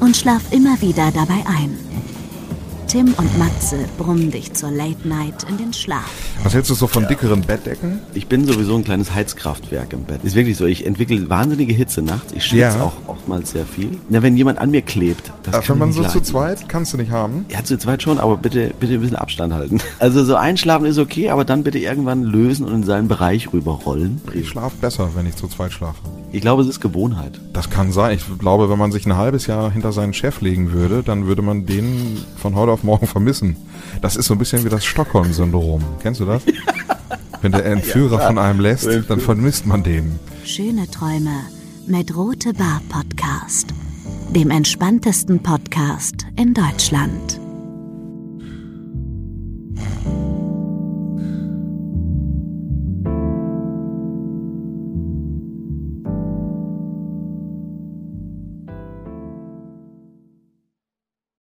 und 0.00 0.16
schlaf 0.16 0.42
immer 0.52 0.80
wieder 0.80 1.10
dabei 1.12 1.42
ein. 1.46 1.76
Tim 2.88 3.14
und 3.18 3.36
Matze 3.38 3.78
brummen 3.98 4.30
dich 4.30 4.52
zur 4.52 4.70
Late 4.70 5.08
Night 5.08 5.44
in 5.48 5.56
den 5.58 5.72
Schlaf. 5.72 6.08
Was 6.44 6.54
hältst 6.54 6.70
du 6.70 6.74
so 6.74 6.86
von 6.86 7.08
dickeren 7.08 7.40
Bettdecken? 7.42 7.98
Ich 8.14 8.28
bin 8.28 8.46
sowieso 8.46 8.76
ein 8.76 8.84
kleines 8.84 9.12
Heizkraftwerk 9.12 9.92
im 9.92 10.04
Bett. 10.04 10.22
Ist 10.22 10.36
wirklich 10.36 10.56
so. 10.56 10.66
Ich 10.66 10.86
entwickle 10.86 11.28
wahnsinnige 11.28 11.74
Hitze 11.74 12.00
nachts. 12.02 12.32
Ich 12.32 12.44
schwitze 12.44 12.60
Ja. 12.78 12.82
auch 12.82 13.05
oftmals 13.16 13.50
sehr 13.50 13.64
viel. 13.64 13.90
Ja, 14.10 14.22
wenn 14.22 14.36
jemand 14.36 14.58
an 14.58 14.70
mir 14.70 14.82
klebt, 14.82 15.32
das 15.42 15.54
Ja, 15.54 15.60
kann 15.60 15.68
wenn 15.70 15.78
man 15.78 15.92
so 15.92 16.04
zu 16.04 16.20
zweit, 16.20 16.68
kannst 16.68 16.92
du 16.92 16.98
nicht 16.98 17.10
haben. 17.10 17.46
Ja, 17.48 17.64
zu 17.64 17.78
zweit 17.78 18.02
schon, 18.02 18.18
aber 18.18 18.36
bitte, 18.36 18.72
bitte 18.78 18.94
ein 18.94 19.00
bisschen 19.00 19.16
Abstand 19.16 19.52
halten. 19.52 19.80
Also 19.98 20.24
so 20.24 20.36
einschlafen 20.36 20.84
ist 20.86 20.98
okay, 20.98 21.30
aber 21.30 21.44
dann 21.44 21.62
bitte 21.64 21.78
irgendwann 21.78 22.22
lösen 22.22 22.66
und 22.66 22.74
in 22.74 22.82
seinen 22.84 23.08
Bereich 23.08 23.52
rüberrollen. 23.52 24.20
Ich 24.34 24.48
schlafe 24.48 24.76
besser, 24.80 25.08
wenn 25.14 25.26
ich 25.26 25.36
zu 25.36 25.48
zweit 25.48 25.72
schlafe. 25.72 25.98
Ich 26.32 26.42
glaube, 26.42 26.62
es 26.62 26.68
ist 26.68 26.80
Gewohnheit. 26.80 27.40
Das 27.54 27.70
kann 27.70 27.92
sein. 27.92 28.16
Ich 28.16 28.38
glaube, 28.38 28.68
wenn 28.68 28.78
man 28.78 28.92
sich 28.92 29.06
ein 29.06 29.16
halbes 29.16 29.46
Jahr 29.46 29.70
hinter 29.70 29.92
seinen 29.92 30.12
Chef 30.12 30.40
legen 30.42 30.72
würde, 30.72 31.02
dann 31.02 31.26
würde 31.26 31.40
man 31.42 31.64
den 31.66 32.18
von 32.36 32.54
heute 32.54 32.72
auf 32.72 32.84
morgen 32.84 33.06
vermissen. 33.16 33.56
Das 34.02 34.16
ist 34.16 34.26
so 34.26 34.34
ein 34.34 34.38
bisschen 34.38 34.64
wie 34.64 34.68
das 34.68 34.84
Stockholm-Syndrom. 34.84 35.82
Kennst 36.02 36.20
du 36.20 36.26
das? 36.26 36.42
Wenn 37.42 37.52
der 37.52 37.64
Entführer 37.64 38.18
von 38.20 38.38
einem 38.38 38.60
lässt, 38.60 38.88
dann 39.08 39.20
vermisst 39.20 39.66
man 39.66 39.82
den. 39.82 40.18
Schöne 40.44 40.90
Träume 40.90 41.30
mit 41.88 42.16
Rote 42.16 42.52
Bar 42.52 42.80
Podcast, 42.88 43.68
dem 44.30 44.50
entspanntesten 44.50 45.42
Podcast 45.42 46.26
in 46.36 46.54
Deutschland. 46.54 47.45